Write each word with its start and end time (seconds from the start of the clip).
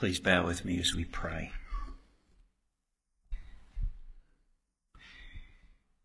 Please 0.00 0.18
bow 0.18 0.46
with 0.46 0.64
me 0.64 0.80
as 0.80 0.94
we 0.94 1.04
pray. 1.04 1.52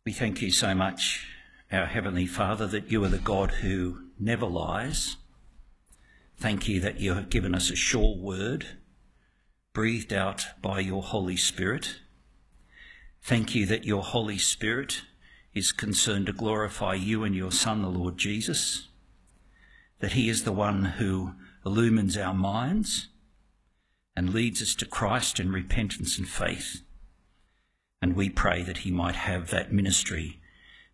We 0.05 0.11
thank 0.11 0.41
you 0.41 0.51
so 0.51 0.75
much, 0.75 1.25
our 1.71 1.85
Heavenly 1.85 2.25
Father, 2.25 2.67
that 2.67 2.91
you 2.91 3.01
are 3.05 3.07
the 3.07 3.19
God 3.19 3.51
who 3.51 4.09
never 4.19 4.47
lies. 4.47 5.15
Thank 6.37 6.67
you 6.67 6.81
that 6.81 6.99
you 6.99 7.13
have 7.13 7.29
given 7.29 7.55
us 7.55 7.71
a 7.71 7.75
sure 7.77 8.17
word, 8.17 8.65
breathed 9.71 10.11
out 10.11 10.43
by 10.61 10.81
your 10.81 11.01
Holy 11.01 11.37
Spirit. 11.37 12.01
Thank 13.23 13.55
you 13.55 13.65
that 13.67 13.85
your 13.85 14.03
Holy 14.03 14.37
Spirit 14.37 15.03
is 15.53 15.71
concerned 15.71 16.25
to 16.25 16.33
glorify 16.33 16.95
you 16.95 17.23
and 17.23 17.33
your 17.33 17.53
Son, 17.53 17.81
the 17.81 17.87
Lord 17.87 18.17
Jesus, 18.17 18.89
that 20.01 20.11
he 20.11 20.27
is 20.27 20.43
the 20.43 20.51
one 20.51 20.83
who 20.83 21.35
illumines 21.65 22.17
our 22.17 22.33
minds 22.33 23.07
and 24.15 24.33
leads 24.33 24.61
us 24.61 24.75
to 24.75 24.85
Christ 24.85 25.39
in 25.39 25.51
repentance 25.51 26.17
and 26.17 26.27
faith. 26.27 26.81
And 28.01 28.15
we 28.15 28.29
pray 28.29 28.63
that 28.63 28.79
he 28.79 28.91
might 28.91 29.15
have 29.15 29.49
that 29.49 29.73
ministry 29.73 30.39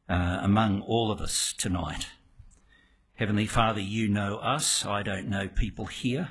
uh, 0.10 0.40
among 0.42 0.82
all 0.82 1.12
of 1.12 1.22
us 1.22 1.54
tonight. 1.58 2.08
Heavenly 3.16 3.46
Father, 3.46 3.82
you 3.82 4.08
know 4.08 4.38
us. 4.38 4.86
I 4.86 5.04
don't 5.04 5.30
know 5.30 5.48
people 5.48 5.86
here, 5.86 6.30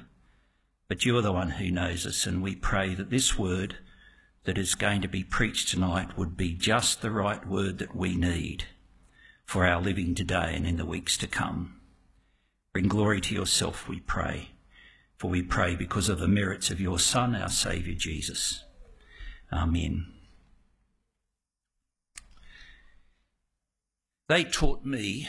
but 0.88 1.04
you're 1.04 1.22
the 1.22 1.32
one 1.32 1.50
who 1.50 1.70
knows 1.70 2.06
us. 2.06 2.26
And 2.26 2.42
we 2.42 2.56
pray 2.56 2.94
that 2.94 3.10
this 3.10 3.38
word 3.38 3.76
that 4.44 4.58
is 4.58 4.74
going 4.74 5.02
to 5.02 5.08
be 5.08 5.22
preached 5.22 5.68
tonight 5.68 6.16
would 6.18 6.36
be 6.36 6.52
just 6.52 7.02
the 7.02 7.10
right 7.10 7.46
word 7.46 7.78
that 7.78 7.94
we 7.94 8.16
need 8.16 8.64
for 9.44 9.66
our 9.66 9.80
living 9.80 10.14
today 10.14 10.52
and 10.54 10.66
in 10.66 10.76
the 10.76 10.86
weeks 10.86 11.16
to 11.18 11.26
come. 11.26 11.80
Bring 12.72 12.88
glory 12.88 13.20
to 13.20 13.34
yourself, 13.34 13.88
we 13.88 14.00
pray. 14.00 14.50
For 15.20 15.28
we 15.28 15.42
pray 15.42 15.76
because 15.76 16.08
of 16.08 16.18
the 16.18 16.26
merits 16.26 16.70
of 16.70 16.80
your 16.80 16.98
Son, 16.98 17.36
our 17.36 17.50
Saviour 17.50 17.94
Jesus. 17.94 18.64
Amen. 19.52 20.06
They 24.28 24.44
taught 24.44 24.82
me 24.82 25.28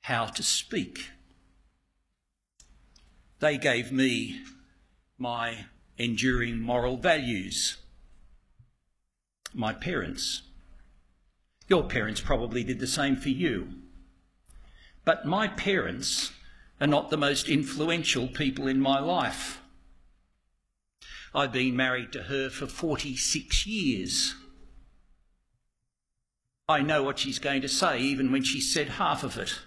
how 0.00 0.26
to 0.26 0.42
speak. 0.42 1.10
They 3.38 3.56
gave 3.56 3.92
me 3.92 4.40
my 5.16 5.66
enduring 5.96 6.58
moral 6.58 6.96
values. 6.96 7.76
My 9.54 9.72
parents. 9.72 10.42
Your 11.68 11.84
parents 11.84 12.20
probably 12.20 12.64
did 12.64 12.80
the 12.80 12.88
same 12.88 13.14
for 13.14 13.28
you. 13.28 13.74
But 15.04 15.24
my 15.24 15.46
parents 15.46 16.32
are 16.82 16.88
not 16.88 17.10
the 17.10 17.16
most 17.16 17.48
influential 17.48 18.26
people 18.26 18.66
in 18.66 18.80
my 18.80 18.98
life. 18.98 19.62
I've 21.32 21.52
been 21.52 21.76
married 21.76 22.10
to 22.10 22.24
her 22.24 22.50
for 22.50 22.66
46 22.66 23.68
years. 23.68 24.34
I 26.68 26.82
know 26.82 27.04
what 27.04 27.20
she's 27.20 27.38
going 27.38 27.62
to 27.62 27.68
say, 27.68 28.00
even 28.00 28.32
when 28.32 28.42
she 28.42 28.60
said 28.60 28.88
half 28.88 29.22
of 29.22 29.38
it. 29.38 29.60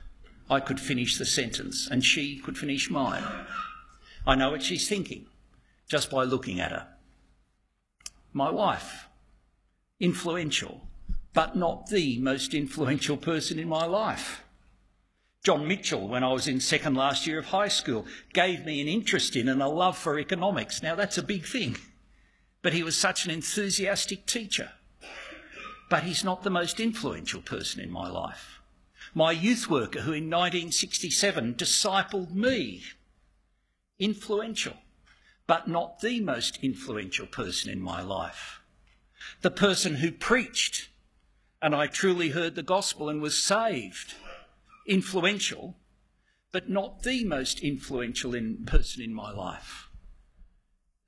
I 0.50 0.60
could 0.60 0.78
finish 0.78 1.18
the 1.18 1.26
sentence, 1.26 1.88
and 1.90 2.04
she 2.04 2.38
could 2.38 2.58
finish 2.58 2.90
mine. 2.90 3.24
I 4.28 4.36
know 4.36 4.52
what 4.52 4.62
she's 4.62 4.90
thinking 4.90 5.28
just 5.88 6.12
by 6.12 6.26
looking 6.26 6.60
at 6.60 6.72
her. 6.74 6.88
My 8.34 8.50
wife, 8.50 9.08
influential, 10.02 10.86
but 11.34 11.56
not 11.56 11.88
the 11.88 12.20
most 12.20 12.54
influential 12.54 13.16
person 13.16 13.58
in 13.58 13.70
my 13.70 13.86
life. 13.86 14.42
John 15.46 15.68
Mitchell, 15.68 16.08
when 16.08 16.24
I 16.24 16.34
was 16.34 16.48
in 16.48 16.60
second 16.60 16.96
last 16.96 17.28
year 17.28 17.38
of 17.38 17.46
high 17.46 17.68
school, 17.68 18.08
gave 18.34 18.66
me 18.66 18.82
an 18.82 18.88
interest 18.88 19.36
in 19.36 19.48
and 19.48 19.62
a 19.62 19.68
love 19.68 19.96
for 19.96 20.18
economics. 20.18 20.82
Now, 20.82 20.96
that's 20.96 21.20
a 21.20 21.24
big 21.24 21.46
thing. 21.46 21.78
But 22.64 22.74
he 22.74 22.82
was 22.82 22.98
such 22.98 23.26
an 23.26 23.32
enthusiastic 23.32 24.26
teacher. 24.26 24.72
But 25.88 26.02
he's 26.02 26.24
not 26.24 26.42
the 26.42 26.50
most 26.50 26.80
influential 26.80 27.44
person 27.44 27.80
in 27.80 27.92
my 27.92 28.10
life. 28.10 28.60
My 29.14 29.32
youth 29.32 29.70
worker, 29.70 30.02
who 30.02 30.14
in 30.14 30.32
1967 30.32 31.54
discipled 31.54 32.34
me, 32.34 32.82
influential, 34.00 34.78
but 35.46 35.68
not 35.68 36.00
the 36.00 36.22
most 36.22 36.58
influential 36.64 37.28
person 37.28 37.70
in 37.70 37.82
my 37.82 38.02
life. 38.02 38.62
The 39.42 39.52
person 39.52 39.98
who 39.98 40.12
preached, 40.12 40.90
and 41.62 41.76
I 41.76 41.86
truly 41.86 42.30
heard 42.30 42.56
the 42.56 42.64
gospel 42.64 43.10
and 43.10 43.22
was 43.22 43.38
saved 43.38 44.16
influential, 44.86 45.78
but 46.52 46.70
not 46.70 47.04
the 47.04 47.24
most 47.26 47.60
influential 47.60 48.34
in, 48.34 48.66
person 48.66 49.02
in 49.02 49.14
my 49.14 49.32
life. 49.32 49.90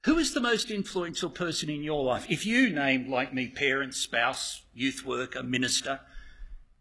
Who 0.05 0.17
is 0.17 0.33
the 0.33 0.39
most 0.39 0.71
influential 0.71 1.29
person 1.29 1.69
in 1.69 1.83
your 1.83 2.03
life? 2.03 2.25
If 2.29 2.45
you 2.45 2.69
named, 2.69 3.09
like 3.09 3.33
me, 3.33 3.49
parent, 3.49 3.93
spouse, 3.93 4.63
youth 4.73 5.05
worker, 5.05 5.43
minister, 5.43 5.99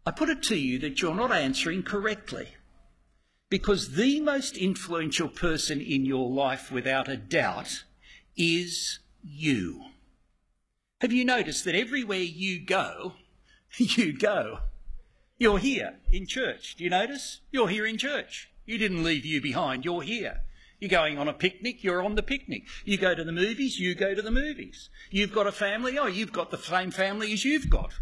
I 0.05 0.11
put 0.11 0.29
it 0.29 0.41
to 0.43 0.55
you 0.55 0.79
that 0.79 1.01
you're 1.01 1.13
not 1.13 1.33
answering 1.33 1.83
correctly. 1.83 2.49
Because 3.49 3.95
the 3.95 4.21
most 4.21 4.57
influential 4.57 5.27
person 5.27 5.81
in 5.81 6.05
your 6.05 6.29
life, 6.29 6.71
without 6.71 7.07
a 7.07 7.17
doubt, 7.17 7.83
is 8.35 8.99
you. 9.21 9.83
Have 11.01 11.11
you 11.11 11.25
noticed 11.25 11.65
that 11.65 11.75
everywhere 11.75 12.19
you 12.19 12.65
go, 12.65 13.13
you 13.77 14.17
go? 14.17 14.59
You're 15.39 15.59
here 15.59 15.99
in 16.11 16.25
church. 16.25 16.75
Do 16.77 16.83
you 16.83 16.89
notice? 16.89 17.41
You're 17.51 17.69
here 17.69 17.85
in 17.85 17.97
church. 17.97 18.49
You 18.65 18.79
didn't 18.79 19.03
leave 19.03 19.23
you 19.23 19.39
behind. 19.39 19.85
You're 19.85 20.01
here. 20.01 20.41
You're 20.79 20.89
going 20.89 21.17
on 21.17 21.27
a 21.27 21.33
picnic, 21.33 21.83
you're 21.83 22.03
on 22.03 22.15
the 22.15 22.23
picnic. 22.23 22.63
You 22.85 22.97
go 22.97 23.15
to 23.15 23.23
the 23.23 23.31
movies, 23.31 23.79
you 23.79 23.95
go 23.95 24.13
to 24.13 24.21
the 24.21 24.31
movies. 24.31 24.89
You've 25.09 25.33
got 25.33 25.47
a 25.47 25.51
family, 25.51 25.97
oh, 25.97 26.05
you've 26.05 26.31
got 26.31 26.51
the 26.51 26.57
same 26.57 26.91
family 26.91 27.33
as 27.33 27.43
you've 27.43 27.69
got. 27.69 27.93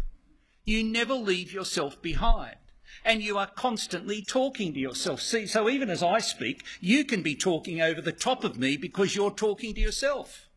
You 0.64 0.82
never 0.84 1.14
leave 1.14 1.52
yourself 1.52 2.00
behind. 2.02 2.56
And 3.04 3.22
you 3.22 3.38
are 3.38 3.46
constantly 3.46 4.22
talking 4.22 4.74
to 4.74 4.80
yourself. 4.80 5.20
See, 5.20 5.46
so 5.46 5.68
even 5.70 5.90
as 5.90 6.02
I 6.02 6.18
speak, 6.18 6.64
you 6.80 7.04
can 7.04 7.22
be 7.22 7.34
talking 7.34 7.80
over 7.80 8.00
the 8.00 8.12
top 8.12 8.44
of 8.44 8.58
me 8.58 8.76
because 8.76 9.14
you're 9.14 9.30
talking 9.30 9.74
to 9.74 9.80
yourself. 9.80 10.48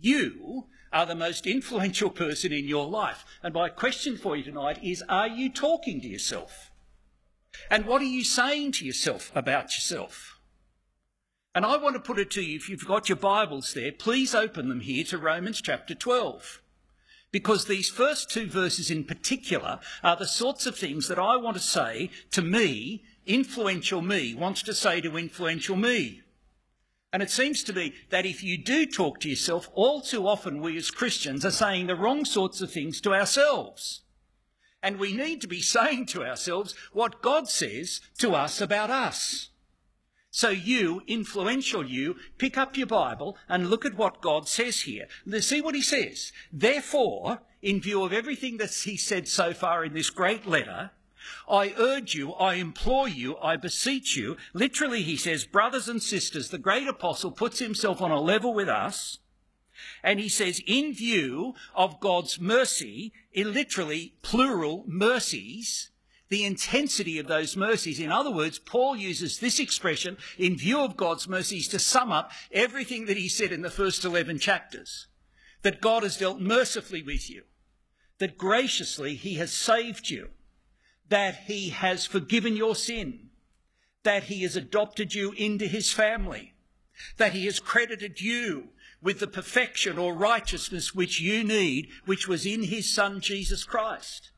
You 0.00 0.66
are 0.92 1.06
the 1.06 1.14
most 1.14 1.46
influential 1.46 2.10
person 2.10 2.52
in 2.52 2.66
your 2.66 2.86
life. 2.86 3.24
And 3.42 3.54
my 3.54 3.68
question 3.68 4.16
for 4.16 4.36
you 4.36 4.44
tonight 4.44 4.78
is 4.82 5.02
are 5.08 5.28
you 5.28 5.50
talking 5.50 6.00
to 6.00 6.08
yourself? 6.08 6.70
And 7.70 7.86
what 7.86 8.02
are 8.02 8.06
you 8.06 8.24
saying 8.24 8.72
to 8.72 8.86
yourself 8.86 9.32
about 9.34 9.74
yourself? 9.74 10.38
And 11.54 11.64
I 11.64 11.76
want 11.76 11.96
to 11.96 12.00
put 12.00 12.18
it 12.18 12.30
to 12.32 12.42
you, 12.42 12.56
if 12.56 12.68
you've 12.68 12.86
got 12.86 13.08
your 13.08 13.16
Bibles 13.16 13.74
there, 13.74 13.90
please 13.90 14.34
open 14.34 14.68
them 14.68 14.80
here 14.80 15.04
to 15.04 15.18
Romans 15.18 15.60
chapter 15.60 15.94
12. 15.94 16.62
Because 17.30 17.64
these 17.64 17.90
first 17.90 18.30
two 18.30 18.46
verses 18.46 18.90
in 18.90 19.04
particular 19.04 19.80
are 20.02 20.16
the 20.16 20.26
sorts 20.26 20.66
of 20.66 20.76
things 20.76 21.08
that 21.08 21.18
I 21.18 21.36
want 21.36 21.56
to 21.56 21.62
say 21.62 22.10
to 22.30 22.42
me, 22.42 23.02
influential 23.26 24.00
me, 24.00 24.34
wants 24.34 24.62
to 24.62 24.74
say 24.74 25.00
to 25.00 25.16
influential 25.16 25.76
me. 25.76 26.22
And 27.12 27.22
it 27.22 27.30
seems 27.30 27.62
to 27.64 27.72
me 27.72 27.94
that 28.10 28.26
if 28.26 28.42
you 28.42 28.58
do 28.58 28.84
talk 28.84 29.20
to 29.20 29.30
yourself, 29.30 29.70
all 29.72 30.00
too 30.00 30.28
often 30.28 30.60
we 30.60 30.76
as 30.76 30.90
Christians 30.90 31.44
are 31.44 31.50
saying 31.50 31.86
the 31.86 31.96
wrong 31.96 32.24
sorts 32.24 32.60
of 32.60 32.70
things 32.70 33.00
to 33.02 33.14
ourselves. 33.14 34.02
And 34.82 34.98
we 34.98 35.12
need 35.16 35.40
to 35.40 35.48
be 35.48 35.60
saying 35.76 36.06
to 36.06 36.24
ourselves 36.24 36.74
what 36.92 37.22
God 37.22 37.48
says 37.48 38.00
to 38.18 38.34
us 38.34 38.60
about 38.60 38.90
us. 38.90 39.50
So 40.30 40.50
you, 40.50 41.02
influential 41.06 41.84
you, 41.84 42.16
pick 42.36 42.58
up 42.58 42.76
your 42.76 42.86
Bible 42.86 43.36
and 43.48 43.70
look 43.70 43.86
at 43.86 43.96
what 43.96 44.20
God 44.20 44.46
says 44.46 44.82
here. 44.82 45.08
See 45.40 45.62
what 45.62 45.74
he 45.74 45.82
says. 45.82 46.32
Therefore, 46.52 47.40
in 47.62 47.80
view 47.80 48.04
of 48.04 48.12
everything 48.12 48.58
that 48.58 48.72
he 48.72 48.96
said 48.96 49.26
so 49.26 49.54
far 49.54 49.84
in 49.84 49.94
this 49.94 50.10
great 50.10 50.46
letter, 50.46 50.90
I 51.48 51.74
urge 51.76 52.14
you, 52.14 52.32
I 52.34 52.54
implore 52.54 53.08
you, 53.08 53.36
I 53.38 53.56
beseech 53.56 54.16
you. 54.16 54.36
Literally, 54.52 55.02
he 55.02 55.16
says, 55.16 55.44
brothers 55.44 55.88
and 55.88 56.02
sisters, 56.02 56.50
the 56.50 56.58
great 56.58 56.88
apostle 56.88 57.30
puts 57.30 57.58
himself 57.58 58.00
on 58.00 58.10
a 58.10 58.20
level 58.20 58.54
with 58.54 58.68
us. 58.68 59.18
And 60.02 60.18
he 60.18 60.28
says, 60.28 60.60
in 60.66 60.92
view 60.92 61.54
of 61.74 62.00
God's 62.00 62.40
mercy, 62.40 63.12
in 63.32 63.52
literally 63.52 64.14
plural 64.22 64.84
mercies, 64.86 65.90
the 66.28 66.44
intensity 66.44 67.18
of 67.18 67.26
those 67.26 67.56
mercies. 67.56 68.00
In 68.00 68.12
other 68.12 68.30
words, 68.30 68.58
Paul 68.58 68.96
uses 68.96 69.38
this 69.38 69.58
expression 69.58 70.16
in 70.36 70.56
view 70.56 70.80
of 70.80 70.96
God's 70.96 71.28
mercies 71.28 71.68
to 71.68 71.78
sum 71.78 72.12
up 72.12 72.32
everything 72.52 73.06
that 73.06 73.16
he 73.16 73.28
said 73.28 73.52
in 73.52 73.62
the 73.62 73.70
first 73.70 74.04
11 74.04 74.38
chapters. 74.38 75.06
That 75.62 75.80
God 75.80 76.02
has 76.02 76.16
dealt 76.16 76.40
mercifully 76.40 77.02
with 77.02 77.30
you. 77.30 77.44
That 78.18 78.36
graciously 78.36 79.14
he 79.14 79.34
has 79.34 79.52
saved 79.52 80.10
you 80.10 80.28
that 81.08 81.44
he 81.46 81.70
has 81.70 82.06
forgiven 82.06 82.56
your 82.56 82.74
sin, 82.74 83.30
that 84.04 84.24
he 84.24 84.42
has 84.42 84.56
adopted 84.56 85.14
you 85.14 85.32
into 85.32 85.66
his 85.66 85.92
family, 85.92 86.54
that 87.16 87.32
he 87.32 87.46
has 87.46 87.60
credited 87.60 88.20
you 88.20 88.68
with 89.00 89.20
the 89.20 89.26
perfection 89.26 89.98
or 89.98 90.14
righteousness 90.14 90.94
which 90.94 91.20
you 91.20 91.44
need, 91.44 91.88
which 92.04 92.26
was 92.26 92.44
in 92.44 92.64
his 92.64 92.92
son 92.92 93.20
Jesus 93.20 93.64
Christ. 93.64 94.30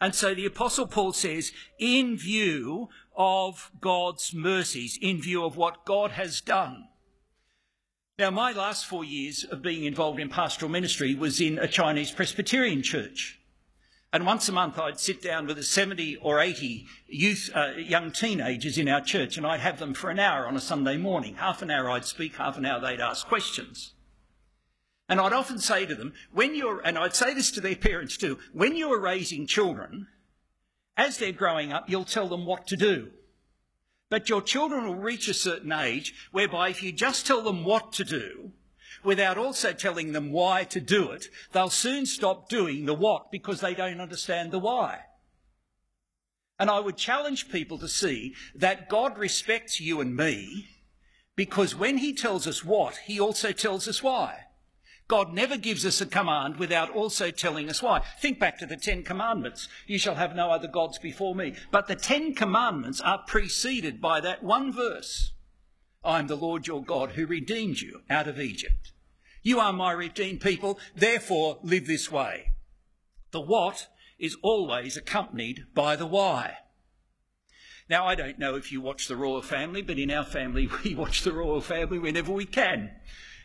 And 0.00 0.14
so 0.14 0.34
the 0.34 0.46
apostle 0.46 0.86
Paul 0.86 1.12
says, 1.12 1.52
in 1.78 2.16
view 2.16 2.88
of 3.16 3.70
God's 3.80 4.32
mercies, 4.32 4.98
in 5.00 5.20
view 5.20 5.44
of 5.44 5.56
what 5.56 5.84
God 5.84 6.12
has 6.12 6.40
done. 6.40 6.84
Now, 8.18 8.30
my 8.30 8.52
last 8.52 8.86
four 8.86 9.04
years 9.04 9.44
of 9.44 9.62
being 9.62 9.84
involved 9.84 10.20
in 10.20 10.28
pastoral 10.28 10.70
ministry 10.70 11.14
was 11.14 11.40
in 11.40 11.58
a 11.58 11.66
Chinese 11.66 12.10
Presbyterian 12.10 12.82
church. 12.82 13.39
And 14.12 14.26
once 14.26 14.48
a 14.48 14.52
month, 14.52 14.78
I'd 14.78 14.98
sit 14.98 15.22
down 15.22 15.46
with 15.46 15.64
70 15.64 16.16
or 16.16 16.40
80 16.40 16.86
youth, 17.06 17.48
uh, 17.54 17.72
young 17.76 18.10
teenagers 18.10 18.76
in 18.76 18.88
our 18.88 19.00
church, 19.00 19.36
and 19.36 19.46
I'd 19.46 19.60
have 19.60 19.78
them 19.78 19.94
for 19.94 20.10
an 20.10 20.18
hour 20.18 20.46
on 20.46 20.56
a 20.56 20.60
Sunday 20.60 20.96
morning. 20.96 21.36
Half 21.36 21.62
an 21.62 21.70
hour 21.70 21.88
I'd 21.88 22.04
speak, 22.04 22.36
half 22.36 22.58
an 22.58 22.66
hour 22.66 22.80
they'd 22.80 23.00
ask 23.00 23.26
questions. 23.28 23.94
And 25.08 25.20
I'd 25.20 25.32
often 25.32 25.58
say 25.58 25.86
to 25.86 25.94
them, 25.94 26.12
when 26.32 26.56
you're, 26.56 26.80
and 26.80 26.98
I'd 26.98 27.14
say 27.14 27.34
this 27.34 27.52
to 27.52 27.60
their 27.60 27.76
parents 27.90 28.16
too, 28.16 28.38
when 28.52 28.76
you're 28.76 29.00
raising 29.00 29.46
children, 29.46 30.08
as 30.96 31.18
they're 31.18 31.32
growing 31.32 31.72
up, 31.72 31.88
you'll 31.88 32.04
tell 32.04 32.28
them 32.28 32.46
what 32.46 32.66
to 32.68 32.76
do. 32.76 33.10
But 34.08 34.28
your 34.28 34.42
children 34.42 34.86
will 34.86 34.96
reach 34.96 35.28
a 35.28 35.34
certain 35.34 35.70
age 35.70 36.14
whereby 36.32 36.70
if 36.70 36.82
you 36.82 36.90
just 36.90 37.28
tell 37.28 37.42
them 37.42 37.64
what 37.64 37.92
to 37.94 38.04
do, 38.04 38.50
without 39.02 39.38
also 39.38 39.72
telling 39.72 40.12
them 40.12 40.32
why 40.32 40.64
to 40.64 40.80
do 40.80 41.10
it, 41.10 41.26
they'll 41.52 41.70
soon 41.70 42.06
stop 42.06 42.48
doing 42.48 42.86
the 42.86 42.94
what 42.94 43.30
because 43.30 43.60
they 43.60 43.74
don't 43.74 44.00
understand 44.00 44.50
the 44.50 44.58
why. 44.58 45.00
And 46.58 46.70
I 46.70 46.80
would 46.80 46.96
challenge 46.96 47.50
people 47.50 47.78
to 47.78 47.88
see 47.88 48.34
that 48.54 48.88
God 48.88 49.16
respects 49.16 49.80
you 49.80 50.00
and 50.00 50.14
me 50.14 50.68
because 51.34 51.74
when 51.74 51.98
he 51.98 52.12
tells 52.12 52.46
us 52.46 52.64
what, 52.64 52.98
he 53.06 53.18
also 53.18 53.52
tells 53.52 53.88
us 53.88 54.02
why. 54.02 54.46
God 55.08 55.32
never 55.32 55.56
gives 55.56 55.84
us 55.84 56.00
a 56.00 56.06
command 56.06 56.58
without 56.58 56.90
also 56.90 57.32
telling 57.32 57.68
us 57.68 57.82
why. 57.82 58.02
Think 58.20 58.38
back 58.38 58.58
to 58.58 58.66
the 58.66 58.76
Ten 58.76 59.02
Commandments. 59.02 59.66
You 59.86 59.98
shall 59.98 60.14
have 60.14 60.36
no 60.36 60.50
other 60.50 60.68
gods 60.68 60.98
before 60.98 61.34
me. 61.34 61.54
But 61.72 61.88
the 61.88 61.96
Ten 61.96 62.32
Commandments 62.32 63.00
are 63.00 63.24
preceded 63.26 64.00
by 64.00 64.20
that 64.20 64.44
one 64.44 64.72
verse. 64.72 65.32
I 66.02 66.18
am 66.18 66.28
the 66.28 66.36
Lord 66.36 66.66
your 66.66 66.82
God 66.82 67.12
who 67.12 67.26
redeemed 67.26 67.80
you 67.80 68.02
out 68.08 68.26
of 68.26 68.40
Egypt. 68.40 68.92
You 69.42 69.60
are 69.60 69.72
my 69.72 69.92
redeemed 69.92 70.40
people, 70.40 70.78
therefore 70.94 71.58
live 71.62 71.86
this 71.86 72.10
way. 72.10 72.52
The 73.32 73.40
what 73.40 73.88
is 74.18 74.36
always 74.42 74.96
accompanied 74.96 75.66
by 75.74 75.96
the 75.96 76.06
why. 76.06 76.58
Now, 77.88 78.06
I 78.06 78.14
don't 78.14 78.38
know 78.38 78.54
if 78.54 78.70
you 78.70 78.80
watch 78.80 79.08
the 79.08 79.16
royal 79.16 79.42
family, 79.42 79.82
but 79.82 79.98
in 79.98 80.10
our 80.10 80.24
family, 80.24 80.68
we 80.84 80.94
watch 80.94 81.22
the 81.22 81.32
royal 81.32 81.60
family 81.60 81.98
whenever 81.98 82.32
we 82.32 82.46
can. 82.46 82.92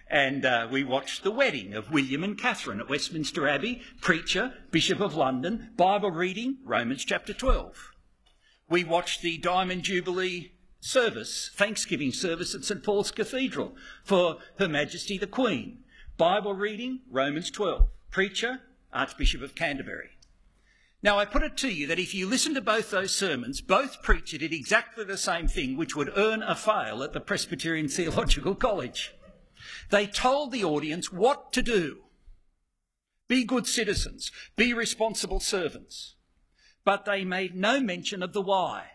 And 0.08 0.46
uh, 0.46 0.68
we 0.72 0.84
watched 0.84 1.24
the 1.24 1.31
wedding 1.31 1.74
of 1.74 1.92
William 1.92 2.24
and 2.24 2.38
Catherine 2.38 2.80
at 2.80 2.90
Westminster 2.90 3.48
Abbey, 3.48 3.81
preacher, 4.01 4.54
Bishop 4.69 5.00
of 5.00 5.16
London, 5.16 5.72
Bible 5.75 6.12
reading, 6.12 6.60
Romans 6.63 7.04
chapter 7.04 7.34
12. 7.34 7.92
We 8.69 8.84
watched 8.84 9.22
the 9.22 9.38
Diamond 9.40 9.84
Jubilee 9.84 10.55
service, 10.86 11.50
Thanksgiving 11.56 12.12
service 12.12 12.54
at 12.54 12.64
St 12.64 12.84
Paul's 12.84 13.10
Cathedral 13.10 13.76
for 14.04 14.38
Her 14.60 14.68
Majesty 14.68 15.18
the 15.18 15.26
Queen. 15.26 15.80
Bible 16.16 16.54
reading, 16.54 17.00
Romans 17.10 17.50
12. 17.50 17.88
Preacher, 18.12 18.62
Archbishop 18.94 19.42
of 19.42 19.56
Canterbury. 19.56 20.12
Now, 21.02 21.18
I 21.18 21.26
put 21.26 21.44
it 21.44 21.58
to 21.58 21.70
you 21.70 21.88
that 21.88 22.00
if 22.00 22.14
you 22.14 22.28
listen 22.28 22.54
to 22.54 22.62
both 22.62 22.92
those 22.92 23.16
sermons, 23.16 23.62
both 23.62 24.04
preacher 24.04 24.38
did 24.38 24.54
exactly 24.54 25.04
the 25.04 25.18
same 25.18 25.48
thing, 25.48 25.76
which 25.76 25.96
would 25.96 26.16
earn 26.16 26.44
a 26.44 26.56
fail 26.56 27.04
at 27.04 27.14
the 27.14 27.20
Presbyterian 27.20 27.88
Theological 27.88 28.56
College. 28.56 29.14
They 29.90 30.06
told 30.06 30.52
the 30.52 30.64
audience 30.64 31.12
what 31.12 31.52
to 31.54 31.64
do. 31.64 32.04
Be 33.28 33.44
good 33.44 33.66
citizens, 33.66 34.32
be 34.56 34.72
responsible 34.72 35.40
servants. 35.40 36.16
But 36.84 37.06
they 37.06 37.26
made 37.26 37.56
no 37.56 37.80
mention 37.80 38.22
of 38.22 38.34
the 38.34 38.42
why. 38.42 38.92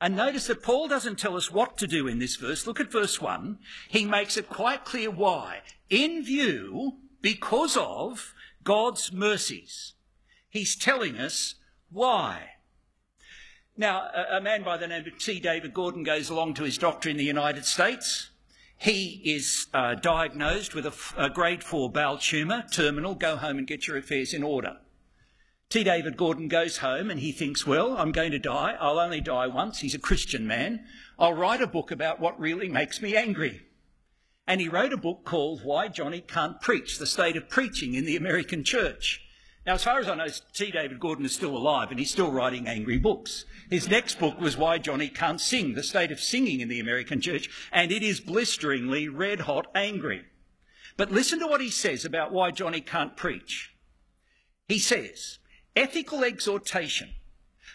And 0.00 0.16
notice 0.16 0.46
that 0.46 0.62
Paul 0.62 0.88
doesn't 0.88 1.18
tell 1.18 1.36
us 1.36 1.50
what 1.50 1.76
to 1.78 1.86
do 1.86 2.08
in 2.08 2.18
this 2.18 2.36
verse. 2.36 2.66
Look 2.66 2.80
at 2.80 2.90
verse 2.90 3.20
1. 3.20 3.58
He 3.88 4.04
makes 4.04 4.36
it 4.36 4.48
quite 4.48 4.84
clear 4.84 5.10
why. 5.10 5.60
In 5.90 6.24
view, 6.24 6.94
because 7.20 7.76
of 7.76 8.34
God's 8.64 9.12
mercies. 9.12 9.94
He's 10.48 10.74
telling 10.74 11.18
us 11.18 11.56
why. 11.90 12.50
Now, 13.76 14.08
a, 14.30 14.40
man 14.40 14.62
by 14.62 14.76
the 14.76 14.86
name 14.86 15.06
of 15.06 15.18
T. 15.18 15.40
David 15.40 15.72
Gordon 15.72 16.02
goes 16.02 16.28
along 16.28 16.54
to 16.54 16.64
his 16.64 16.76
doctor 16.76 17.08
in 17.08 17.16
the 17.16 17.24
United 17.24 17.64
States. 17.64 18.30
He 18.76 19.22
is 19.24 19.68
uh, 19.72 19.94
diagnosed 19.94 20.74
with 20.74 20.86
a, 20.86 20.94
a 21.16 21.30
grade 21.30 21.62
4 21.62 21.90
bowel 21.90 22.18
tumour, 22.18 22.64
terminal. 22.70 23.14
Go 23.14 23.36
home 23.36 23.58
and 23.58 23.66
get 23.66 23.86
your 23.86 23.96
affairs 23.96 24.34
in 24.34 24.42
order. 24.42 24.78
T. 25.70 25.84
David 25.84 26.16
Gordon 26.16 26.48
goes 26.48 26.78
home 26.78 27.10
and 27.10 27.20
he 27.20 27.30
thinks, 27.30 27.64
well, 27.64 27.96
I'm 27.96 28.10
going 28.10 28.32
to 28.32 28.40
die. 28.40 28.76
I'll 28.80 28.98
only 28.98 29.20
die 29.20 29.46
once. 29.46 29.78
He's 29.78 29.94
a 29.94 30.00
Christian 30.00 30.44
man. 30.44 30.84
I'll 31.16 31.32
write 31.32 31.62
a 31.62 31.68
book 31.68 31.92
about 31.92 32.18
what 32.18 32.40
really 32.40 32.68
makes 32.68 33.00
me 33.00 33.16
angry. 33.16 33.62
And 34.48 34.60
he 34.60 34.68
wrote 34.68 34.92
a 34.92 34.96
book 34.96 35.24
called 35.24 35.62
Why 35.62 35.86
Johnny 35.86 36.22
Can't 36.22 36.60
Preach, 36.60 36.98
the 36.98 37.06
state 37.06 37.36
of 37.36 37.48
preaching 37.48 37.94
in 37.94 38.04
the 38.04 38.16
American 38.16 38.64
church. 38.64 39.20
Now, 39.64 39.74
as 39.74 39.84
far 39.84 40.00
as 40.00 40.08
I 40.08 40.16
know, 40.16 40.26
T. 40.54 40.72
David 40.72 40.98
Gordon 40.98 41.24
is 41.24 41.36
still 41.36 41.56
alive 41.56 41.90
and 41.90 42.00
he's 42.00 42.10
still 42.10 42.32
writing 42.32 42.66
angry 42.66 42.98
books. 42.98 43.44
His 43.70 43.88
next 43.88 44.18
book 44.18 44.40
was 44.40 44.56
Why 44.56 44.78
Johnny 44.78 45.06
Can't 45.06 45.40
Sing, 45.40 45.74
the 45.74 45.84
state 45.84 46.10
of 46.10 46.18
singing 46.18 46.58
in 46.58 46.68
the 46.68 46.80
American 46.80 47.20
church, 47.20 47.48
and 47.70 47.92
it 47.92 48.02
is 48.02 48.18
blisteringly 48.18 49.08
red 49.08 49.42
hot 49.42 49.68
angry. 49.76 50.24
But 50.96 51.12
listen 51.12 51.38
to 51.38 51.46
what 51.46 51.60
he 51.60 51.70
says 51.70 52.04
about 52.04 52.32
why 52.32 52.50
Johnny 52.50 52.80
can't 52.80 53.16
preach. 53.16 53.72
He 54.66 54.80
says, 54.80 55.38
ethical 55.76 56.24
exhortation 56.24 57.10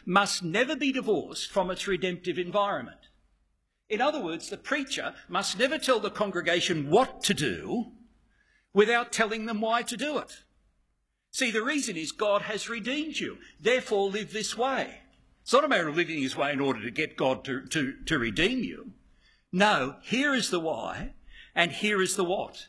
must 0.05 0.43
never 0.43 0.75
be 0.75 0.91
divorced 0.91 1.51
from 1.51 1.71
its 1.71 1.87
redemptive 1.87 2.37
environment. 2.37 2.97
In 3.89 4.01
other 4.01 4.21
words, 4.21 4.49
the 4.49 4.57
preacher 4.57 5.13
must 5.27 5.59
never 5.59 5.77
tell 5.77 5.99
the 5.99 6.09
congregation 6.09 6.89
what 6.89 7.23
to 7.23 7.33
do 7.33 7.91
without 8.73 9.11
telling 9.11 9.45
them 9.45 9.61
why 9.61 9.83
to 9.83 9.97
do 9.97 10.17
it. 10.17 10.43
See, 11.31 11.51
the 11.51 11.63
reason 11.63 11.97
is 11.97 12.11
God 12.11 12.43
has 12.43 12.69
redeemed 12.69 13.19
you. 13.19 13.37
Therefore, 13.59 14.09
live 14.09 14.31
this 14.31 14.57
way. 14.57 15.01
It's 15.41 15.53
not 15.53 15.63
a 15.63 15.67
matter 15.67 15.87
of 15.87 15.95
living 15.95 16.21
this 16.21 16.35
way 16.35 16.51
in 16.51 16.59
order 16.59 16.81
to 16.81 16.91
get 16.91 17.17
God 17.17 17.43
to, 17.45 17.65
to, 17.67 17.93
to 18.05 18.17
redeem 18.17 18.63
you. 18.63 18.93
No, 19.51 19.97
here 20.01 20.33
is 20.33 20.49
the 20.49 20.59
why, 20.59 21.13
and 21.53 21.71
here 21.71 22.01
is 22.01 22.15
the 22.15 22.23
what. 22.23 22.67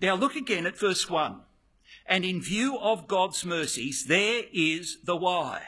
Now, 0.00 0.14
look 0.14 0.34
again 0.34 0.66
at 0.66 0.78
verse 0.78 1.08
1. 1.08 1.40
And 2.06 2.24
in 2.24 2.42
view 2.42 2.78
of 2.78 3.08
God's 3.08 3.44
mercies, 3.44 4.06
there 4.06 4.44
is 4.52 4.98
the 5.04 5.16
why. 5.16 5.62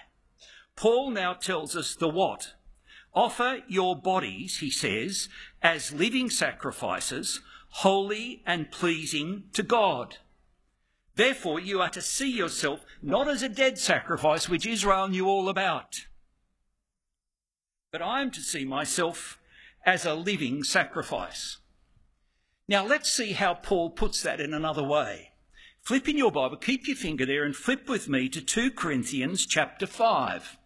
Paul 0.76 1.10
now 1.10 1.32
tells 1.32 1.74
us 1.74 1.94
the 1.94 2.08
what. 2.08 2.52
Offer 3.14 3.62
your 3.66 3.96
bodies, 3.96 4.58
he 4.58 4.70
says, 4.70 5.30
as 5.62 5.92
living 5.92 6.28
sacrifices, 6.28 7.40
holy 7.68 8.42
and 8.46 8.70
pleasing 8.70 9.44
to 9.54 9.62
God. 9.62 10.18
Therefore, 11.14 11.58
you 11.58 11.80
are 11.80 11.88
to 11.90 12.02
see 12.02 12.30
yourself 12.30 12.84
not 13.02 13.26
as 13.26 13.42
a 13.42 13.48
dead 13.48 13.78
sacrifice, 13.78 14.50
which 14.50 14.66
Israel 14.66 15.08
knew 15.08 15.26
all 15.26 15.48
about, 15.48 16.06
but 17.90 18.02
I 18.02 18.20
am 18.20 18.30
to 18.32 18.40
see 18.40 18.66
myself 18.66 19.38
as 19.86 20.04
a 20.04 20.14
living 20.14 20.62
sacrifice. 20.62 21.56
Now, 22.68 22.84
let's 22.84 23.10
see 23.10 23.32
how 23.32 23.54
Paul 23.54 23.90
puts 23.90 24.22
that 24.22 24.40
in 24.40 24.52
another 24.52 24.82
way. 24.82 25.30
Flip 25.86 26.08
in 26.08 26.18
your 26.18 26.32
Bible, 26.32 26.56
keep 26.56 26.88
your 26.88 26.96
finger 26.96 27.24
there 27.24 27.44
and 27.44 27.54
flip 27.54 27.88
with 27.88 28.08
me 28.08 28.28
to 28.30 28.40
2 28.40 28.72
Corinthians 28.72 29.46
chapter 29.46 29.86
5. 29.86 30.56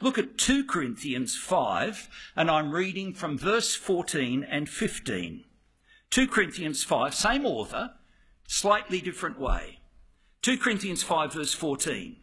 Look 0.00 0.16
at 0.16 0.38
2 0.38 0.64
Corinthians 0.64 1.36
5, 1.36 2.08
and 2.34 2.50
I'm 2.50 2.72
reading 2.72 3.12
from 3.12 3.36
verse 3.36 3.74
14 3.74 4.42
and 4.42 4.70
15. 4.70 5.44
2 6.08 6.26
Corinthians 6.28 6.82
5, 6.82 7.14
same 7.14 7.44
author, 7.44 7.90
slightly 8.48 9.02
different 9.02 9.38
way. 9.38 9.80
2 10.40 10.56
Corinthians 10.56 11.02
5, 11.02 11.34
verse 11.34 11.52
14. 11.52 12.16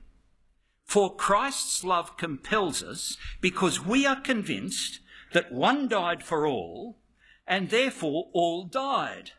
For 0.84 1.16
Christ's 1.16 1.84
love 1.84 2.18
compels 2.18 2.82
us 2.82 3.18
because 3.40 3.86
we 3.86 4.04
are 4.08 4.20
convinced 4.20 5.00
that 5.32 5.52
one 5.52 5.88
died 5.88 6.24
for 6.24 6.48
all, 6.48 6.98
and 7.46 7.70
therefore 7.70 8.30
all 8.34 8.64
died. 8.64 9.34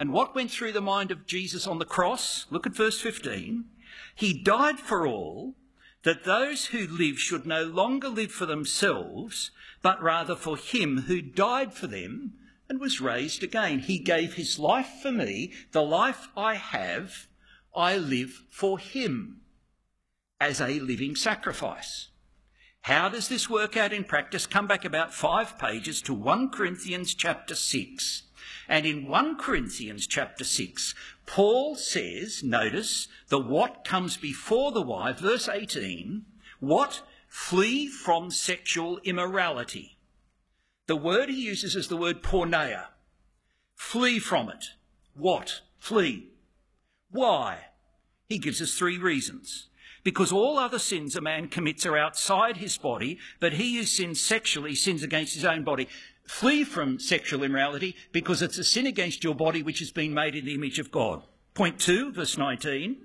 And 0.00 0.14
what 0.14 0.34
went 0.34 0.50
through 0.50 0.72
the 0.72 0.80
mind 0.80 1.10
of 1.10 1.26
Jesus 1.26 1.66
on 1.66 1.78
the 1.78 1.84
cross? 1.84 2.46
Look 2.48 2.66
at 2.66 2.74
verse 2.74 2.98
15. 3.00 3.66
He 4.14 4.32
died 4.32 4.80
for 4.80 5.06
all, 5.06 5.56
that 6.04 6.24
those 6.24 6.66
who 6.66 6.86
live 6.86 7.18
should 7.18 7.44
no 7.44 7.64
longer 7.64 8.08
live 8.08 8.32
for 8.32 8.46
themselves, 8.46 9.50
but 9.82 10.02
rather 10.02 10.34
for 10.34 10.56
him 10.56 11.02
who 11.02 11.20
died 11.20 11.74
for 11.74 11.86
them 11.86 12.32
and 12.66 12.80
was 12.80 13.02
raised 13.02 13.42
again. 13.42 13.80
He 13.80 13.98
gave 13.98 14.34
his 14.34 14.58
life 14.58 14.88
for 15.02 15.12
me. 15.12 15.52
The 15.72 15.82
life 15.82 16.28
I 16.34 16.54
have, 16.54 17.26
I 17.76 17.98
live 17.98 18.44
for 18.48 18.78
him 18.78 19.42
as 20.40 20.62
a 20.62 20.80
living 20.80 21.14
sacrifice. 21.14 22.08
How 22.82 23.10
does 23.10 23.28
this 23.28 23.50
work 23.50 23.76
out 23.76 23.92
in 23.92 24.04
practice? 24.04 24.46
Come 24.46 24.66
back 24.66 24.86
about 24.86 25.12
five 25.12 25.58
pages 25.58 26.00
to 26.02 26.14
1 26.14 26.48
Corinthians 26.48 27.14
chapter 27.14 27.54
6. 27.54 28.22
And 28.70 28.86
in 28.86 29.08
1 29.08 29.36
Corinthians 29.36 30.06
chapter 30.06 30.44
6, 30.44 30.94
Paul 31.26 31.74
says, 31.74 32.44
notice, 32.44 33.08
the 33.26 33.40
what 33.40 33.84
comes 33.84 34.16
before 34.16 34.70
the 34.70 34.80
why, 34.80 35.10
verse 35.10 35.48
18, 35.48 36.24
what? 36.60 37.02
Flee 37.26 37.88
from 37.88 38.30
sexual 38.30 38.98
immorality. 39.02 39.98
The 40.86 40.94
word 40.94 41.30
he 41.30 41.46
uses 41.46 41.74
is 41.74 41.88
the 41.88 41.96
word 41.96 42.22
porneia. 42.22 42.86
Flee 43.74 44.20
from 44.20 44.48
it. 44.48 44.66
What? 45.14 45.62
Flee. 45.80 46.28
Why? 47.10 47.70
He 48.28 48.38
gives 48.38 48.62
us 48.62 48.78
three 48.78 48.98
reasons. 48.98 49.66
Because 50.02 50.32
all 50.32 50.58
other 50.58 50.78
sins 50.78 51.14
a 51.14 51.20
man 51.20 51.48
commits 51.48 51.84
are 51.84 51.98
outside 51.98 52.56
his 52.56 52.78
body, 52.78 53.18
but 53.38 53.54
he 53.54 53.76
who 53.76 53.84
sins 53.84 54.20
sexually 54.20 54.74
sins 54.74 55.02
against 55.02 55.34
his 55.34 55.44
own 55.44 55.62
body. 55.62 55.88
Flee 56.30 56.64
from 56.64 56.98
sexual 57.00 57.42
immorality 57.42 57.96
because 58.12 58.40
it's 58.40 58.56
a 58.56 58.64
sin 58.64 58.86
against 58.86 59.22
your 59.22 59.34
body 59.34 59.62
which 59.62 59.80
has 59.80 59.90
been 59.90 60.14
made 60.14 60.34
in 60.34 60.46
the 60.46 60.54
image 60.54 60.78
of 60.78 60.90
God. 60.90 61.22
Point 61.54 61.78
two, 61.78 62.12
verse 62.12 62.38
19. 62.38 62.96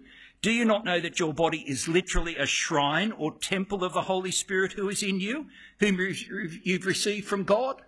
Do 0.41 0.51
you 0.51 0.63
not 0.63 0.86
know 0.86 1.01
that 1.01 1.20
your 1.20 1.34
body 1.34 1.65
is 1.67 1.88
literally 1.88 2.38
a 2.38 2.46
shrine 2.46 3.12
or 3.12 3.34
temple 3.34 3.84
of 3.84 3.94
the 3.94 4.03
Holy 4.03 4.32
Spirit 4.32 4.74
who 4.74 4.88
is 4.88 5.03
in 5.03 5.20
you, 5.20 5.48
whom 5.79 5.98
you've 6.00 6.86
received 6.86 7.27
from 7.27 7.44
God? 7.44 7.82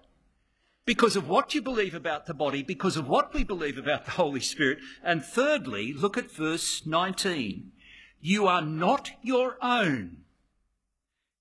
Because 0.85 1.15
of 1.15 1.29
what 1.29 1.53
you 1.53 1.61
believe 1.61 1.93
about 1.93 2.25
the 2.25 2.33
body, 2.33 2.63
because 2.63 2.97
of 2.97 3.07
what 3.07 3.33
we 3.33 3.43
believe 3.45 3.77
about 3.77 4.05
the 4.05 4.11
Holy 4.11 4.41
Spirit. 4.41 4.79
And 5.01 5.23
thirdly, 5.23 5.93
look 5.93 6.17
at 6.17 6.31
verse 6.31 6.85
19. 6.85 7.71
You 8.19 8.47
are 8.47 8.63
not 8.63 9.11
your 9.21 9.57
own. 9.61 10.23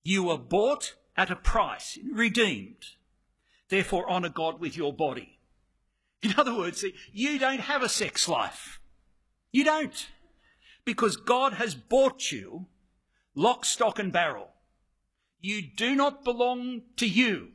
You 0.03 0.23
were 0.23 0.37
bought 0.37 0.93
at 1.17 1.31
a 1.31 1.35
price, 1.35 1.97
redeemed. 2.13 2.85
Therefore, 3.69 4.09
honour 4.09 4.29
God 4.29 4.59
with 4.59 4.77
your 4.77 4.93
body. 4.93 5.39
In 6.21 6.33
other 6.37 6.55
words, 6.55 6.83
you 7.11 7.37
don't 7.37 7.59
have 7.59 7.83
a 7.83 7.89
sex 7.89 8.27
life. 8.27 8.79
You 9.51 9.63
don't. 9.63 10.07
Because 10.85 11.15
God 11.15 11.53
has 11.53 11.75
bought 11.75 12.31
you 12.31 12.67
lock, 13.37 13.63
stock, 13.63 13.99
and 13.99 14.11
barrel. 14.11 14.49
You 15.39 15.61
do 15.61 15.95
not 15.95 16.25
belong 16.25 16.81
to 16.97 17.07
you. 17.07 17.51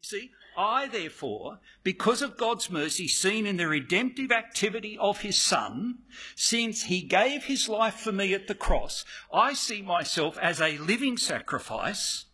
You 0.00 0.02
see, 0.02 0.30
I, 0.56 0.86
therefore, 0.86 1.60
because 1.82 2.20
of 2.20 2.36
God's 2.36 2.68
mercy 2.68 3.08
seen 3.08 3.46
in 3.46 3.56
the 3.56 3.66
redemptive 3.66 4.30
activity 4.30 4.98
of 4.98 5.20
his 5.20 5.40
Son, 5.40 6.00
since 6.36 6.84
he 6.84 7.00
gave 7.00 7.44
his 7.44 7.68
life 7.68 7.94
for 7.94 8.12
me 8.12 8.34
at 8.34 8.46
the 8.46 8.54
cross, 8.54 9.04
I 9.32 9.54
see 9.54 9.80
myself 9.82 10.36
as 10.38 10.60
a 10.60 10.78
living 10.78 11.16
sacrifice, 11.16 12.26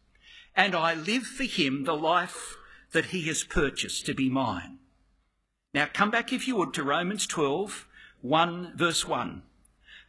and 0.56 0.74
I 0.74 0.94
live 0.94 1.24
for 1.24 1.44
him 1.44 1.84
the 1.84 1.96
life 1.96 2.56
that 2.92 3.06
he 3.06 3.22
has 3.22 3.44
purchased 3.44 4.06
to 4.06 4.14
be 4.14 4.28
mine. 4.30 4.78
Now 5.72 5.88
come 5.92 6.10
back, 6.10 6.32
if 6.32 6.46
you 6.46 6.56
would, 6.56 6.72
to 6.74 6.84
Romans 6.84 7.26
12, 7.26 7.86
1 8.20 8.72
verse 8.76 9.06
1. 9.06 9.42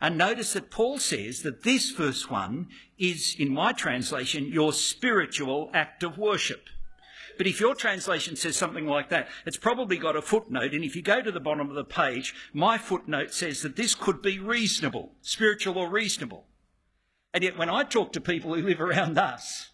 And 0.01 0.17
notice 0.17 0.53
that 0.53 0.69
Paul 0.69 0.99
says 0.99 1.41
that 1.41 1.63
this 1.63 1.91
verse 1.91 2.29
1 2.29 2.67
is, 2.97 3.35
in 3.39 3.51
my 3.51 3.71
translation, 3.71 4.45
your 4.45 4.73
spiritual 4.73 5.71
act 5.73 6.03
of 6.03 6.17
worship. 6.17 6.67
But 7.37 7.47
if 7.47 7.59
your 7.59 7.75
translation 7.75 8.35
says 8.35 8.55
something 8.55 8.85
like 8.85 9.09
that, 9.09 9.27
it's 9.45 9.57
probably 9.57 9.97
got 9.97 10.15
a 10.15 10.21
footnote. 10.21 10.73
And 10.73 10.83
if 10.83 10.95
you 10.95 11.01
go 11.01 11.21
to 11.21 11.31
the 11.31 11.39
bottom 11.39 11.69
of 11.69 11.75
the 11.75 11.83
page, 11.83 12.33
my 12.53 12.77
footnote 12.77 13.33
says 13.33 13.61
that 13.61 13.75
this 13.75 13.95
could 13.95 14.21
be 14.21 14.39
reasonable, 14.39 15.13
spiritual 15.21 15.77
or 15.77 15.89
reasonable. 15.89 16.45
And 17.33 17.43
yet 17.43 17.57
when 17.57 17.69
I 17.69 17.83
talk 17.83 18.13
to 18.13 18.21
people 18.21 18.53
who 18.53 18.61
live 18.61 18.79
around 18.79 19.17
us 19.17 19.71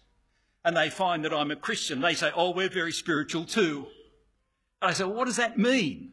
and 0.64 0.76
they 0.76 0.90
find 0.90 1.24
that 1.24 1.34
I'm 1.34 1.50
a 1.50 1.56
Christian, 1.56 2.00
they 2.00 2.14
say, 2.14 2.30
oh, 2.34 2.50
we're 2.50 2.68
very 2.68 2.92
spiritual 2.92 3.44
too. 3.44 3.86
And 4.80 4.90
I 4.90 4.94
say, 4.94 5.04
well, 5.04 5.14
what 5.14 5.26
does 5.26 5.36
that 5.36 5.58
mean? 5.58 6.12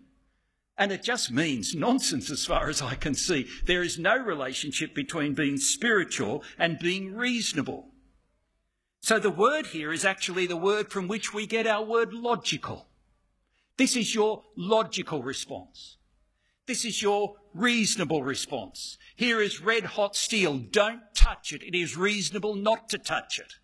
And 0.78 0.92
it 0.92 1.04
just 1.04 1.30
means 1.30 1.76
nonsense 1.76 2.32
as 2.32 2.46
far 2.46 2.70
as 2.70 2.82
I 2.82 2.96
can 2.96 3.14
see. 3.14 3.48
There 3.66 3.84
is 3.84 4.00
no 4.00 4.18
relationship 4.18 4.96
between 4.96 5.34
being 5.34 5.58
spiritual 5.58 6.44
and 6.58 6.80
being 6.80 7.14
reasonable. 7.16 7.90
So 9.02 9.20
the 9.20 9.30
word 9.30 9.68
here 9.68 9.92
is 9.92 10.06
actually 10.06 10.48
the 10.48 10.58
word 10.58 10.92
from 10.92 11.08
which 11.08 11.34
we 11.34 11.48
get 11.48 11.68
our 11.68 11.84
word 11.84 12.14
logical. 12.14 12.88
This 13.78 13.96
is 13.96 14.16
your 14.16 14.44
logical 14.56 15.22
response. 15.22 15.98
This 16.66 16.86
is 16.86 17.02
your 17.02 17.36
reasonable 17.54 18.24
response. 18.24 18.98
Here 19.16 19.42
is 19.42 19.62
red 19.62 19.84
hot 19.84 20.16
steel. 20.16 20.58
Don't 20.58 21.02
touch 21.16 21.52
it. 21.52 21.64
It 21.64 21.76
is 21.76 21.98
reasonable 21.98 22.56
not 22.56 22.90
to 22.90 22.98
touch 22.98 23.40
it. 23.40 23.56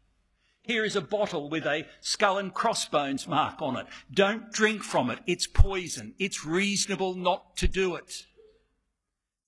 Here 0.66 0.84
is 0.84 0.96
a 0.96 1.02
bottle 1.02 1.50
with 1.50 1.66
a 1.66 1.86
skull 2.02 2.38
and 2.40 2.54
crossbones 2.54 3.28
mark 3.28 3.62
on 3.62 3.78
it. 3.78 3.86
Don't 4.12 4.52
drink 4.52 4.84
from 4.84 5.10
it. 5.12 5.20
It's 5.28 5.46
poison. 5.46 6.16
It's 6.18 6.46
reasonable 6.46 7.14
not 7.14 7.56
to 7.58 7.68
do 7.68 7.96
it. 7.96 8.26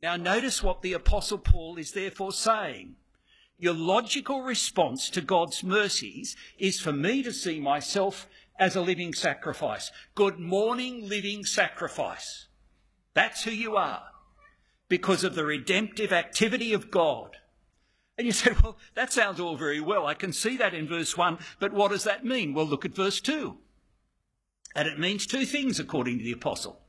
Now 0.01 0.15
notice 0.15 0.61
what 0.61 0.83
the 0.83 0.93
apostle 0.93 1.39
Paul 1.39 1.77
is 1.77 1.93
therefore 1.93 2.31
saying. 2.31 2.95
Your 3.57 3.73
logical 3.73 4.43
response 4.43 5.09
to 5.09 5.21
God's 5.21 5.63
mercies 5.63 6.35
is 6.59 6.79
for 6.79 6.93
me 6.93 7.23
to 7.23 7.33
see 7.33 7.59
myself 7.59 8.27
as 8.59 8.75
a 8.75 8.81
living 8.81 9.13
sacrifice. 9.13 9.91
Good 10.13 10.39
morning, 10.39 11.09
living 11.09 11.45
sacrifice. 11.45 12.47
That's 13.15 13.43
who 13.43 13.51
you 13.51 13.75
are 13.75 14.03
because 14.87 15.23
of 15.23 15.33
the 15.33 15.45
redemptive 15.45 16.13
activity 16.13 16.73
of 16.73 16.91
God. 16.91 17.37
And 18.17 18.25
you 18.25 18.33
say, 18.33 18.51
well, 18.63 18.77
that 18.95 19.13
sounds 19.13 19.39
all 19.39 19.55
very 19.55 19.79
well. 19.79 20.07
I 20.07 20.15
can 20.15 20.33
see 20.33 20.57
that 20.57 20.73
in 20.73 20.87
verse 20.87 21.15
1, 21.15 21.37
but 21.59 21.71
what 21.71 21.91
does 21.91 22.03
that 22.05 22.25
mean? 22.25 22.53
Well, 22.53 22.65
look 22.65 22.83
at 22.83 22.95
verse 22.95 23.21
2. 23.21 23.57
And 24.75 24.87
it 24.87 24.99
means 24.99 25.25
two 25.25 25.45
things 25.45 25.79
according 25.79 26.17
to 26.17 26.23
the 26.23 26.31
apostle. 26.31 26.81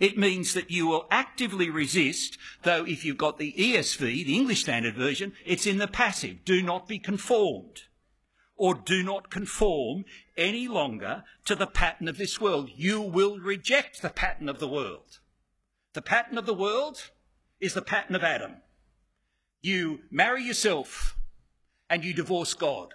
It 0.00 0.16
means 0.16 0.54
that 0.54 0.70
you 0.70 0.86
will 0.86 1.06
actively 1.10 1.68
resist, 1.68 2.38
though 2.62 2.84
if 2.84 3.04
you've 3.04 3.18
got 3.18 3.38
the 3.38 3.52
ESV, 3.52 4.00
the 4.00 4.36
English 4.36 4.62
Standard 4.62 4.96
Version, 4.96 5.34
it's 5.44 5.66
in 5.66 5.78
the 5.78 5.88
passive. 5.88 6.44
Do 6.44 6.62
not 6.62 6.88
be 6.88 6.98
conformed. 6.98 7.82
Or 8.56 8.74
do 8.74 9.02
not 9.02 9.30
conform 9.30 10.04
any 10.36 10.68
longer 10.68 11.24
to 11.46 11.54
the 11.54 11.66
pattern 11.66 12.08
of 12.08 12.18
this 12.18 12.40
world. 12.40 12.70
You 12.74 13.00
will 13.00 13.38
reject 13.38 14.00
the 14.00 14.10
pattern 14.10 14.48
of 14.48 14.58
the 14.58 14.68
world. 14.68 15.20
The 15.92 16.02
pattern 16.02 16.38
of 16.38 16.46
the 16.46 16.54
world 16.54 17.10
is 17.58 17.74
the 17.74 17.82
pattern 17.82 18.14
of 18.14 18.24
Adam. 18.24 18.56
You 19.62 20.00
marry 20.10 20.42
yourself 20.42 21.16
and 21.88 22.04
you 22.04 22.14
divorce 22.14 22.54
God. 22.54 22.94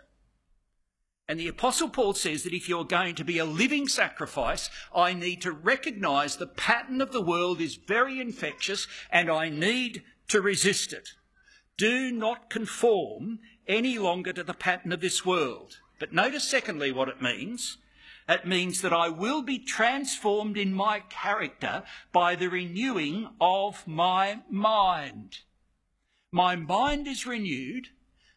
And 1.28 1.40
the 1.40 1.48
Apostle 1.48 1.90
Paul 1.90 2.14
says 2.14 2.44
that 2.44 2.54
if 2.54 2.70
you're 2.70 2.86
going 2.86 3.16
to 3.16 3.24
be 3.24 3.40
a 3.40 3.46
living 3.46 3.88
sacrifice, 3.88 4.70
I 4.96 5.14
need 5.14 5.42
to 5.42 5.52
recognize 5.52 6.38
the 6.38 6.48
pattern 6.48 7.02
of 7.02 7.12
the 7.12 7.22
world 7.22 7.60
is 7.60 7.76
very 7.76 8.20
infectious 8.20 8.88
and 9.12 9.30
I 9.30 9.50
need 9.50 10.04
to 10.28 10.42
resist 10.42 10.94
it. 10.94 11.10
Do 11.78 12.12
not 12.12 12.50
conform 12.50 13.40
any 13.68 13.98
longer 13.98 14.34
to 14.34 14.44
the 14.44 14.54
pattern 14.54 14.92
of 14.92 15.02
this 15.02 15.26
world. 15.26 15.80
But 16.00 16.14
notice, 16.14 16.48
secondly, 16.48 16.92
what 16.92 17.10
it 17.10 17.22
means. 17.22 17.78
It 18.30 18.46
means 18.46 18.82
that 18.82 18.94
I 18.94 19.10
will 19.10 19.42
be 19.42 19.60
transformed 19.60 20.58
in 20.58 20.74
my 20.74 21.00
character 21.00 21.84
by 22.12 22.36
the 22.36 22.50
renewing 22.50 23.30
of 23.40 23.88
my 23.88 24.42
mind. 24.50 25.40
My 26.36 26.58
mind 26.58 27.08
is 27.08 27.26
renewed 27.26 27.92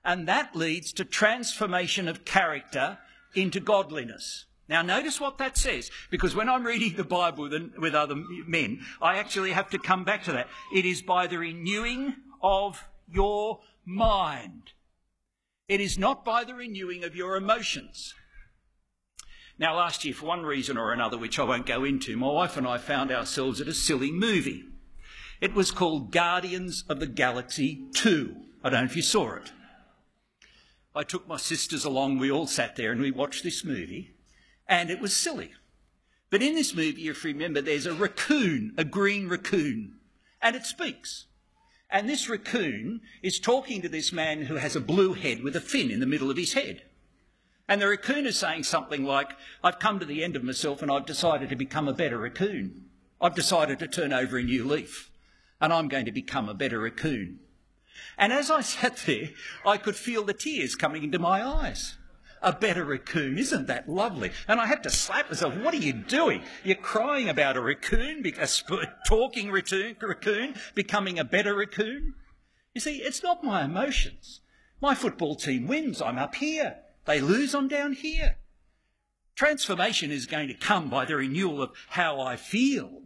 and 0.04 0.28
that 0.28 0.54
leads 0.54 0.92
to 0.92 1.04
transformation 1.04 2.06
of 2.06 2.24
character 2.24 2.98
into 3.34 3.58
godliness. 3.58 4.44
Now, 4.68 4.82
notice 4.82 5.20
what 5.20 5.38
that 5.38 5.56
says, 5.56 5.90
because 6.08 6.32
when 6.32 6.48
I'm 6.48 6.62
reading 6.62 6.94
the 6.94 7.02
Bible 7.02 7.50
with, 7.76 7.96
other 7.96 8.14
men, 8.14 8.82
I 9.02 9.18
actually 9.18 9.50
have 9.50 9.68
to 9.70 9.80
come 9.80 10.04
back 10.04 10.22
to 10.24 10.32
that. 10.32 10.46
It 10.72 10.84
is 10.84 11.02
by 11.02 11.26
the 11.26 11.38
renewing 11.38 12.14
of 12.40 12.84
your 13.12 13.62
mind. 13.84 14.74
It 15.66 15.80
is 15.80 15.98
not 15.98 16.24
by 16.24 16.44
the 16.44 16.54
renewing 16.54 17.02
of 17.02 17.16
your 17.16 17.34
emotions. 17.34 18.14
Now, 19.58 19.76
last 19.76 20.04
year, 20.04 20.14
for 20.14 20.26
one 20.26 20.44
reason 20.44 20.78
or 20.78 20.92
another, 20.92 21.18
which 21.18 21.40
I 21.40 21.42
won't 21.42 21.66
go 21.66 21.82
into, 21.82 22.16
my 22.16 22.28
wife 22.28 22.56
and 22.56 22.64
I 22.64 22.78
found 22.78 23.10
ourselves 23.10 23.60
at 23.60 23.66
a 23.66 23.74
silly 23.74 24.12
movie. 24.12 24.66
It 25.40 25.54
was 25.54 25.70
called 25.70 26.10
Guardians 26.10 26.82
of 26.88 26.98
the 26.98 27.06
Galaxy 27.06 27.84
2. 27.94 28.34
I 28.64 28.70
don't 28.70 28.80
know 28.80 28.86
if 28.86 28.96
you 28.96 29.02
saw 29.02 29.34
it. 29.34 29.52
I 30.96 31.04
took 31.04 31.28
my 31.28 31.36
sisters 31.36 31.84
along, 31.84 32.18
we 32.18 32.28
all 32.28 32.48
sat 32.48 32.74
there 32.74 32.90
and 32.90 33.00
we 33.00 33.12
watched 33.12 33.44
this 33.44 33.64
movie, 33.64 34.14
and 34.66 34.90
it 34.90 34.98
was 34.98 35.16
silly. 35.16 35.52
But 36.28 36.42
in 36.42 36.56
this 36.56 36.74
movie, 36.74 37.06
if 37.06 37.24
you 37.24 37.32
remember, 37.32 37.60
there's 37.60 37.86
a 37.86 37.94
raccoon, 37.94 38.74
a 38.76 38.82
green 38.82 39.28
raccoon, 39.28 40.00
and 40.42 40.56
it 40.56 40.66
speaks. 40.66 41.26
And 41.88 42.08
this 42.08 42.28
raccoon 42.28 43.00
is 43.22 43.38
talking 43.38 43.80
to 43.82 43.88
this 43.88 44.12
man 44.12 44.46
who 44.46 44.56
has 44.56 44.74
a 44.74 44.80
blue 44.80 45.12
head 45.12 45.44
with 45.44 45.54
a 45.54 45.60
fin 45.60 45.92
in 45.92 46.00
the 46.00 46.06
middle 46.06 46.32
of 46.32 46.36
his 46.36 46.54
head. 46.54 46.82
And 47.68 47.80
the 47.80 47.86
raccoon 47.86 48.26
is 48.26 48.36
saying 48.36 48.64
something 48.64 49.04
like, 49.04 49.30
I've 49.62 49.78
come 49.78 50.00
to 50.00 50.04
the 50.04 50.24
end 50.24 50.34
of 50.34 50.42
myself 50.42 50.82
and 50.82 50.90
I've 50.90 51.06
decided 51.06 51.48
to 51.50 51.56
become 51.56 51.86
a 51.86 51.94
better 51.94 52.18
raccoon. 52.18 52.86
I've 53.20 53.36
decided 53.36 53.78
to 53.78 53.86
turn 53.86 54.12
over 54.12 54.36
a 54.36 54.42
new 54.42 54.64
leaf 54.64 55.10
and 55.60 55.72
I'm 55.72 55.88
going 55.88 56.04
to 56.04 56.12
become 56.12 56.48
a 56.48 56.54
better 56.54 56.80
raccoon. 56.80 57.40
And 58.16 58.32
as 58.32 58.50
I 58.50 58.60
sat 58.60 58.96
there, 59.06 59.30
I 59.66 59.76
could 59.76 59.96
feel 59.96 60.24
the 60.24 60.32
tears 60.32 60.74
coming 60.74 61.02
into 61.02 61.18
my 61.18 61.44
eyes. 61.44 61.96
A 62.40 62.52
better 62.52 62.84
raccoon, 62.84 63.36
isn't 63.36 63.66
that 63.66 63.88
lovely? 63.88 64.30
And 64.46 64.60
I 64.60 64.66
had 64.66 64.84
to 64.84 64.90
slap 64.90 65.28
myself. 65.28 65.56
What 65.56 65.74
are 65.74 65.78
you 65.78 65.92
doing? 65.92 66.42
You're 66.62 66.76
crying 66.76 67.28
about 67.28 67.56
a 67.56 67.60
raccoon, 67.60 68.24
a 68.38 68.46
talking 69.06 69.50
raccoon, 69.50 70.54
becoming 70.74 71.18
a 71.18 71.24
better 71.24 71.56
raccoon? 71.56 72.14
You 72.74 72.80
see, 72.80 72.98
it's 72.98 73.24
not 73.24 73.42
my 73.42 73.64
emotions. 73.64 74.40
My 74.80 74.94
football 74.94 75.34
team 75.34 75.66
wins, 75.66 76.00
I'm 76.00 76.18
up 76.18 76.36
here. 76.36 76.76
They 77.06 77.20
lose, 77.20 77.54
I'm 77.54 77.66
down 77.66 77.94
here. 77.94 78.36
Transformation 79.34 80.10
is 80.12 80.26
going 80.26 80.48
to 80.48 80.54
come 80.54 80.88
by 80.88 81.04
the 81.04 81.16
renewal 81.16 81.62
of 81.62 81.72
how 81.90 82.20
I 82.20 82.36
feel. 82.36 83.02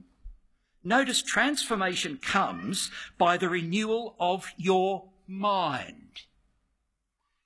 Notice 0.85 1.23
transformation 1.23 2.19
comes 2.19 2.91
by 3.19 3.37
the 3.37 3.49
renewal 3.49 4.17
of 4.19 4.53
your 4.57 5.11
mind. 5.27 6.23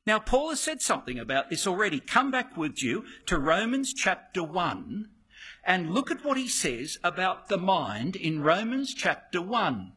Now, 0.07 0.19
Paul 0.21 0.50
has 0.50 0.61
said 0.61 0.81
something 0.81 1.19
about 1.19 1.50
this 1.50 1.66
already. 1.66 2.00
Come 2.00 2.31
back 2.31 2.57
with 2.57 2.83
you 2.83 3.05
to 3.26 3.38
Romans 3.38 3.93
chapter 3.93 4.43
1 4.43 5.09
and 5.64 5.90
look 5.93 6.11
at 6.11 6.25
what 6.25 6.38
he 6.38 6.49
says 6.49 6.99
about 7.02 7.49
the 7.49 7.59
mind 7.59 8.14
in 8.14 8.43
Romans 8.43 8.95
chapter 8.95 9.43
1. 9.43 9.93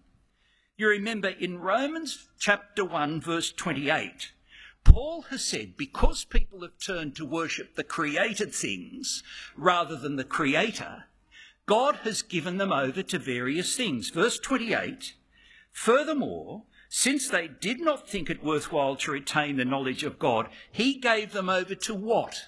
You 0.78 0.90
remember 0.90 1.30
in 1.30 1.60
Romans 1.60 2.28
chapter 2.40 2.84
1, 2.84 3.22
verse 3.22 3.52
28, 3.52 4.32
Paul 4.84 5.24
has 5.24 5.46
said 5.46 5.78
because 5.78 6.24
people 6.24 6.62
have 6.62 6.80
turned 6.80 7.16
to 7.18 7.26
worship 7.26 7.76
the 7.76 7.84
created 7.84 8.54
things 8.56 9.22
rather 9.56 9.96
than 9.96 10.16
the 10.16 10.24
creator, 10.24 11.06
God 11.70 11.98
has 11.98 12.24
given 12.24 12.58
them 12.58 12.72
over 12.74 13.04
to 13.04 13.20
various 13.20 13.78
things. 13.78 14.10
Verse 14.10 14.40
28 14.40 15.14
Furthermore, 15.72 16.64
since 16.90 17.30
they 17.30 17.48
did 17.48 17.80
not 17.80 18.10
think 18.10 18.28
it 18.28 18.44
worthwhile 18.44 18.96
to 18.96 19.12
retain 19.12 19.58
the 19.58 19.66
knowledge 19.66 20.04
of 20.04 20.18
God, 20.18 20.50
he 20.72 20.96
gave 20.96 21.32
them 21.32 21.48
over 21.48 21.76
to 21.76 21.94
what? 21.94 22.48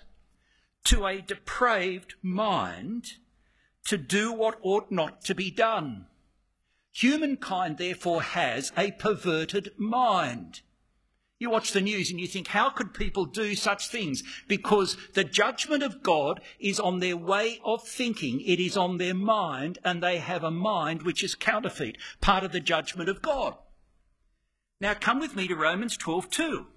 To 0.85 1.05
a 1.05 1.21
depraved 1.21 2.15
mind 2.23 3.19
to 3.85 3.95
do 3.95 4.33
what 4.33 4.57
ought 4.63 4.91
not 4.91 5.23
to 5.25 5.35
be 5.35 5.51
done. 5.51 6.07
Humankind, 6.91 7.77
therefore, 7.77 8.23
has 8.23 8.71
a 8.75 8.89
perverted 8.89 9.71
mind. 9.77 10.61
You 11.41 11.50
watch 11.50 11.71
the 11.71 11.81
news 11.81 12.12
and 12.12 12.19
you 12.19 12.27
think, 12.27 12.50
how 12.50 12.69
could 12.69 12.93
people 12.93 13.25
do 13.25 13.55
such 13.55 13.88
things? 13.88 14.21
Because 14.48 14.95
the 15.15 15.24
judgment 15.24 15.81
of 15.81 16.03
God 16.03 16.39
is 16.60 16.79
on 16.79 17.00
their 17.00 17.17
way 17.17 17.60
of 17.65 17.81
thinking, 17.81 18.41
it 18.41 18.60
is 18.60 18.77
on 18.77 19.00
their 19.00 19.15
mind, 19.15 19.79
and 19.83 20.03
they 20.03 20.19
have 20.19 20.43
a 20.43 20.51
mind 20.51 21.01
which 21.01 21.24
is 21.24 21.33
counterfeit, 21.33 21.98
part 22.21 22.43
of 22.43 22.51
the 22.51 22.60
judgment 22.60 23.10
of 23.10 23.24
God. 23.24 23.55
Now 24.79 24.93
come 24.93 25.19
with 25.19 25.36
me 25.36 25.48
to 25.48 25.55
Romans 25.55 25.98
12 25.98 26.29
2, 26.29 26.67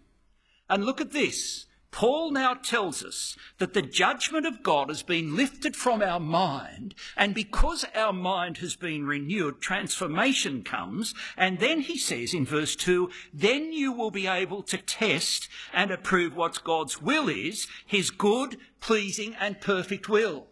and 0.71 0.87
look 0.87 0.99
at 0.99 1.13
this. 1.13 1.67
Paul 1.95 2.33
now 2.33 2.55
tells 2.55 3.05
us 3.05 3.37
that 3.59 3.73
the 3.73 3.81
judgment 3.81 4.47
of 4.47 4.65
God 4.65 4.89
has 4.89 5.05
been 5.05 5.37
lifted 5.37 5.77
from 5.77 6.03
our 6.03 6.19
mind, 6.19 6.93
and 7.17 7.33
because 7.33 7.85
our 7.95 8.13
mind 8.13 8.57
has 8.59 8.75
been 8.75 9.07
renewed, 9.07 9.61
transformation 9.61 10.65
comes. 10.65 11.15
And 11.37 11.61
then 11.61 11.83
he 11.83 11.97
says 11.97 12.35
in 12.35 12.47
verse 12.47 12.75
2 12.75 13.11
then 13.33 13.73
you 13.73 13.93
will 13.93 14.11
be 14.11 14.27
able 14.27 14.65
to 14.65 14.77
test 14.77 15.49
and 15.73 15.93
approve 15.93 16.35
what 16.35 16.65
God's 16.65 17.01
will 17.01 17.29
is, 17.29 17.69
his 17.87 18.11
good, 18.11 18.57
pleasing, 18.81 19.37
and 19.39 19.61
perfect 19.61 20.09
will. 20.09 20.49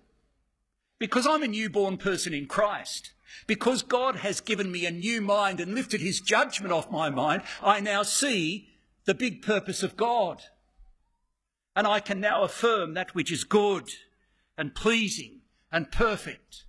Because 1.01 1.27
I'm 1.27 1.43
a 1.43 1.49
newborn 1.49 1.97
person 1.97 2.33
in 2.33 2.47
Christ, 2.47 3.15
because 3.49 3.83
God 3.83 4.15
has 4.15 4.41
given 4.41 4.71
me 4.71 4.87
a 4.87 4.93
new 4.93 5.21
mind 5.21 5.59
and 5.59 5.75
lifted 5.75 6.01
his 6.01 6.21
judgment 6.21 6.73
off 6.73 6.89
my 6.93 7.11
mind, 7.11 7.43
I 7.61 7.81
now 7.81 8.05
see 8.05 8.69
the 9.07 9.15
big 9.15 9.43
purpose 9.43 9.83
of 9.83 9.97
God 9.97 10.45
and 11.75 11.87
I 11.87 12.01
can 12.01 12.21
now 12.21 12.43
affirm 12.43 12.95
that 12.95 13.15
which 13.15 13.33
is 13.33 13.45
good 13.45 13.91
and 14.57 14.75
pleasing 14.75 15.41
and 15.71 15.91
perfect. 15.91 16.65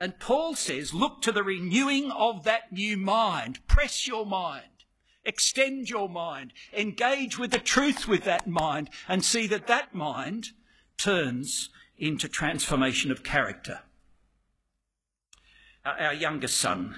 And 0.00 0.18
Paul 0.18 0.54
says, 0.54 0.94
look 0.94 1.20
to 1.22 1.32
the 1.32 1.42
renewing 1.42 2.10
of 2.10 2.44
that 2.44 2.72
new 2.72 2.96
mind. 2.96 3.66
Press 3.66 4.06
your 4.06 4.24
mind. 4.24 4.64
Extend 5.24 5.90
your 5.90 6.08
mind. 6.08 6.54
Engage 6.72 7.38
with 7.38 7.50
the 7.50 7.58
truth 7.58 8.08
with 8.08 8.24
that 8.24 8.46
mind 8.46 8.88
and 9.06 9.22
see 9.22 9.46
that 9.48 9.66
that 9.66 9.94
mind 9.94 10.48
turns 10.96 11.68
into 11.98 12.28
transformation 12.28 13.10
of 13.10 13.22
character. 13.22 13.80
Our 15.84 16.14
youngest 16.14 16.56
son 16.56 16.96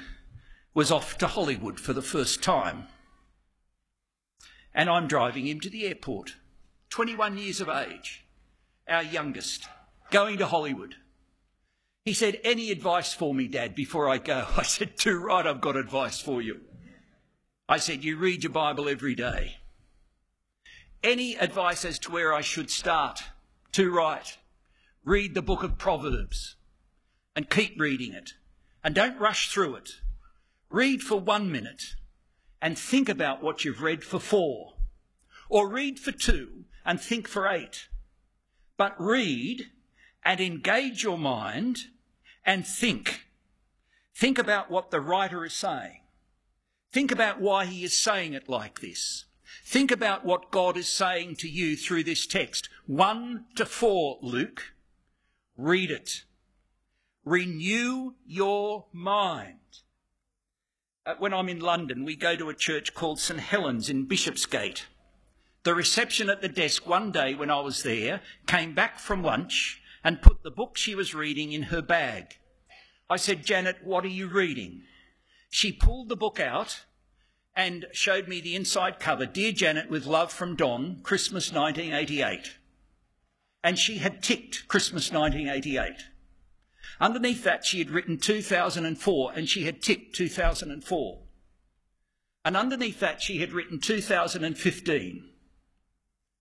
was 0.75 0.93
off 0.93 1.19
to 1.19 1.27
Hollywood 1.27 1.81
for 1.81 1.93
the 1.93 2.03
first 2.03 2.43
time. 2.43 2.87
And 4.73 4.89
I'm 4.89 5.09
driving 5.09 5.47
him 5.49 5.61
to 5.61 5.71
the 5.71 5.87
airport. 5.87 6.37
21 6.93 7.39
years 7.39 7.63
of 7.63 7.71
age, 7.71 8.27
our 8.87 9.03
youngest, 9.03 9.67
going 10.11 10.37
to 10.37 10.45
Hollywood. 10.45 10.95
He 12.05 12.13
said, 12.13 12.39
Any 12.45 12.71
advice 12.71 13.15
for 13.15 13.35
me, 13.35 13.49
Dad, 13.49 13.75
before 13.75 14.11
I 14.11 14.19
go? 14.19 14.47
I 14.59 14.63
said, 14.63 14.99
Too 14.99 15.19
right, 15.19 15.47
I've 15.47 15.63
got 15.63 15.75
advice 15.75 16.21
for 16.21 16.43
you. 16.43 16.61
I 17.67 17.79
said, 17.79 18.05
You 18.05 18.19
read 18.19 18.45
your 18.45 18.53
Bible 18.53 18.91
every 18.91 19.15
day. 19.15 19.57
Any 21.03 21.35
advice 21.35 21.87
as 21.87 21.99
to 22.01 22.13
where 22.13 22.35
I 22.35 22.43
should 22.43 22.71
start? 22.71 23.23
Too 23.73 23.91
right. 23.91 24.37
Read 25.03 25.35
the 25.35 25.41
book 25.41 25.63
of 25.63 25.79
Proverbs 25.79 26.57
and 27.35 27.49
keep 27.49 27.81
reading 27.81 28.13
it. 28.13 28.35
And 28.85 28.95
don't 28.95 29.19
rush 29.19 29.49
through 29.49 29.77
it. 29.77 29.93
Read 30.69 31.01
for 31.01 31.19
one 31.19 31.51
minute 31.51 31.95
and 32.61 32.79
think 32.79 33.09
about 33.09 33.43
what 33.43 33.65
you've 33.65 33.81
read 33.81 34.05
for 34.05 34.19
four. 34.19 34.75
Or 35.49 35.71
read 35.71 35.99
for 35.99 36.13
two 36.13 36.67
and 36.85 37.01
think 37.01 37.29
for 37.29 37.49
eight. 37.49 37.89
But 38.77 38.95
read 39.01 39.71
and 40.25 40.41
engage 40.41 41.03
your 41.03 41.19
mind 41.19 41.87
and 42.45 42.67
think. 42.67 43.27
Think 44.15 44.39
about 44.39 44.71
what 44.71 44.91
the 44.91 45.01
writer 45.01 45.45
is 45.45 45.53
saying. 45.53 46.01
Think 46.93 47.11
about 47.11 47.41
why 47.41 47.65
he 47.67 47.85
is 47.85 47.97
saying 47.97 48.35
it 48.35 48.49
like 48.49 48.81
this. 48.81 49.25
Think 49.65 49.91
about 49.91 50.25
what 50.25 50.51
God 50.51 50.77
is 50.77 50.89
saying 50.89 51.37
to 51.37 51.49
you 51.49 51.77
through 51.77 52.05
this 52.05 52.27
text. 52.27 52.69
1 52.87 53.47
to 53.57 53.65
4, 53.65 54.19
Luke. 54.21 54.75
Read 55.57 55.91
it. 55.91 56.25
Renew 57.25 58.15
your 58.27 58.87
mind. 58.93 59.59
Uh, 61.07 61.15
when 61.19 61.33
I'm 61.33 61.49
in 61.49 61.61
London, 61.61 62.05
we 62.05 62.17
go 62.17 62.37
to 62.37 62.49
a 62.49 62.55
church 62.55 62.95
called 62.95 63.19
St 63.19 63.41
Helens 63.41 63.89
in 63.89 64.05
Bishopsgate. 64.05 64.87
The 65.65 65.75
reception 65.75 66.29
at 66.29 66.41
the 66.41 66.49
desk 66.49 66.89
one 66.89 67.13
day 67.13 67.35
when 67.35 67.51
I 67.51 67.61
was 67.61 67.83
there 67.83 68.21
came 68.47 68.75
back 68.75 68.99
from 68.99 69.23
lunch 69.23 69.81
and 70.03 70.23
put 70.23 70.43
the 70.43 70.51
book 70.51 70.77
she 70.77 70.95
was 70.95 71.15
reading 71.15 71.53
in 71.53 71.65
her 71.65 71.83
bag. 71.83 72.39
I 73.09 73.17
said, 73.17 73.47
Janet, 73.47 73.79
what 73.85 74.05
are 74.05 74.09
you 74.09 74.27
reading? 74.27 74.83
She 75.51 75.71
pulled 75.71 76.09
the 76.09 76.17
book 76.17 76.41
out 76.41 76.85
and 77.55 77.87
showed 77.93 78.27
me 78.27 78.41
the 78.41 78.57
inside 78.57 78.99
cover 78.99 79.27
Dear 79.27 79.53
Janet, 79.53 79.91
with 79.91 80.07
love 80.07 80.33
from 80.33 80.57
Don, 80.57 81.01
Christmas 81.03 81.53
1988. 81.53 82.57
And 83.63 83.79
she 83.79 83.99
had 83.99 84.23
ticked 84.23 84.67
Christmas 84.67 85.13
1988. 85.13 85.93
Underneath 87.01 87.45
that, 87.45 87.65
she 87.65 87.79
had 87.79 87.91
written 87.91 88.19
2004 88.19 89.33
and 89.35 89.49
she 89.49 89.65
had 89.65 89.83
ticked 89.83 90.17
2004. 90.17 91.19
And 92.45 92.57
underneath 92.57 92.99
that, 92.99 93.23
she 93.23 93.39
had 93.39 93.53
written 93.53 93.79
2015. 93.79 95.32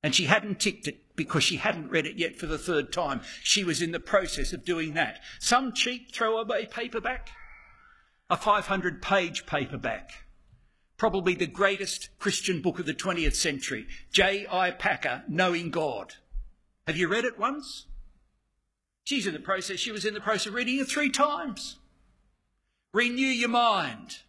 And 0.03 0.15
she 0.15 0.25
hadn't 0.25 0.59
ticked 0.59 0.87
it 0.87 1.15
because 1.15 1.43
she 1.43 1.57
hadn't 1.57 1.89
read 1.89 2.07
it 2.07 2.17
yet 2.17 2.35
for 2.35 2.47
the 2.47 2.57
third 2.57 2.91
time. 2.91 3.21
She 3.43 3.63
was 3.63 3.81
in 3.81 3.91
the 3.91 3.99
process 3.99 4.53
of 4.53 4.65
doing 4.65 4.93
that. 4.95 5.19
Some 5.39 5.73
cheap 5.73 6.11
throwaway 6.11 6.65
paperback, 6.65 7.29
a 8.29 8.37
500 8.37 9.01
page 9.01 9.45
paperback, 9.45 10.25
probably 10.97 11.35
the 11.35 11.47
greatest 11.47 12.09
Christian 12.19 12.61
book 12.61 12.79
of 12.79 12.85
the 12.85 12.93
20th 12.93 13.35
century, 13.35 13.87
J.I. 14.11 14.71
Packer, 14.71 15.23
Knowing 15.27 15.69
God. 15.69 16.15
Have 16.87 16.97
you 16.97 17.07
read 17.07 17.25
it 17.25 17.37
once? 17.37 17.85
She's 19.03 19.27
in 19.27 19.33
the 19.33 19.39
process, 19.39 19.79
she 19.79 19.91
was 19.91 20.05
in 20.05 20.13
the 20.13 20.21
process 20.21 20.47
of 20.47 20.53
reading 20.53 20.79
it 20.79 20.87
three 20.87 21.09
times. 21.09 21.77
Renew 22.93 23.25
your 23.25 23.49
mind. 23.49 24.19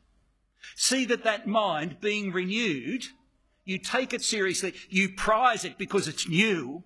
See 0.77 1.05
that 1.07 1.25
that 1.25 1.47
mind 1.47 2.01
being 2.01 2.33
renewed 2.33 3.05
you 3.65 3.79
take 3.79 4.13
it 4.13 4.23
seriously, 4.23 4.75
you 4.89 5.11
prize 5.11 5.65
it 5.65 5.79
because 5.79 6.09
it's 6.09 6.29
new, 6.29 6.85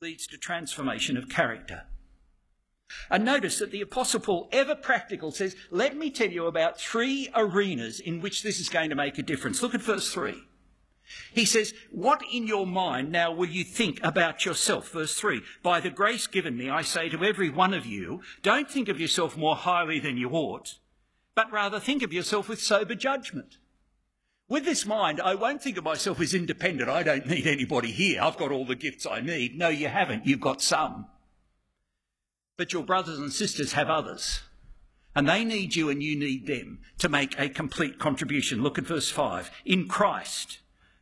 leads 0.00 0.26
to 0.28 0.38
transformation 0.38 1.16
of 1.16 1.28
character. 1.28 1.84
And 3.10 3.24
notice 3.24 3.58
that 3.58 3.70
the 3.70 3.80
Apostle 3.80 4.20
Paul, 4.20 4.48
ever 4.52 4.74
practical, 4.74 5.30
says, 5.30 5.56
Let 5.70 5.96
me 5.96 6.10
tell 6.10 6.30
you 6.30 6.46
about 6.46 6.78
three 6.78 7.30
arenas 7.34 8.00
in 8.00 8.20
which 8.20 8.42
this 8.42 8.60
is 8.60 8.68
going 8.68 8.90
to 8.90 8.96
make 8.96 9.18
a 9.18 9.22
difference. 9.22 9.62
Look 9.62 9.74
at 9.74 9.82
verse 9.82 10.12
3. 10.12 10.34
He 11.32 11.44
says, 11.44 11.74
What 11.90 12.22
in 12.32 12.46
your 12.46 12.66
mind 12.66 13.10
now 13.10 13.32
will 13.32 13.48
you 13.48 13.64
think 13.64 14.00
about 14.02 14.44
yourself? 14.44 14.90
Verse 14.90 15.14
3 15.14 15.42
By 15.62 15.80
the 15.80 15.90
grace 15.90 16.26
given 16.26 16.56
me, 16.56 16.68
I 16.68 16.82
say 16.82 17.08
to 17.08 17.24
every 17.24 17.50
one 17.50 17.74
of 17.74 17.86
you, 17.86 18.22
don't 18.42 18.70
think 18.70 18.88
of 18.88 19.00
yourself 19.00 19.36
more 19.36 19.56
highly 19.56 19.98
than 19.98 20.16
you 20.16 20.30
ought, 20.30 20.78
but 21.34 21.50
rather 21.50 21.80
think 21.80 22.02
of 22.02 22.12
yourself 22.12 22.48
with 22.48 22.60
sober 22.60 22.94
judgment. 22.94 23.56
With 24.52 24.66
this 24.66 24.84
mind, 24.84 25.18
I 25.18 25.34
won't 25.34 25.62
think 25.62 25.78
of 25.78 25.84
myself 25.84 26.20
as 26.20 26.34
independent. 26.34 26.90
I 26.90 27.02
don't 27.02 27.26
need 27.26 27.46
anybody 27.46 27.90
here. 27.90 28.20
I've 28.20 28.36
got 28.36 28.52
all 28.52 28.66
the 28.66 28.74
gifts 28.74 29.06
I 29.06 29.22
need. 29.22 29.56
No, 29.56 29.70
you 29.70 29.88
haven't. 29.88 30.26
You've 30.26 30.42
got 30.42 30.60
some. 30.60 31.06
But 32.58 32.74
your 32.74 32.82
brothers 32.82 33.18
and 33.18 33.32
sisters 33.32 33.72
have 33.72 33.88
others. 33.88 34.42
And 35.16 35.26
they 35.26 35.42
need 35.42 35.74
you 35.74 35.88
and 35.88 36.02
you 36.02 36.18
need 36.18 36.46
them 36.46 36.80
to 36.98 37.08
make 37.08 37.34
a 37.40 37.48
complete 37.48 37.98
contribution. 37.98 38.62
Look 38.62 38.76
at 38.76 38.84
verse 38.84 39.10
5. 39.10 39.50
In 39.64 39.88
Christ, 39.88 40.58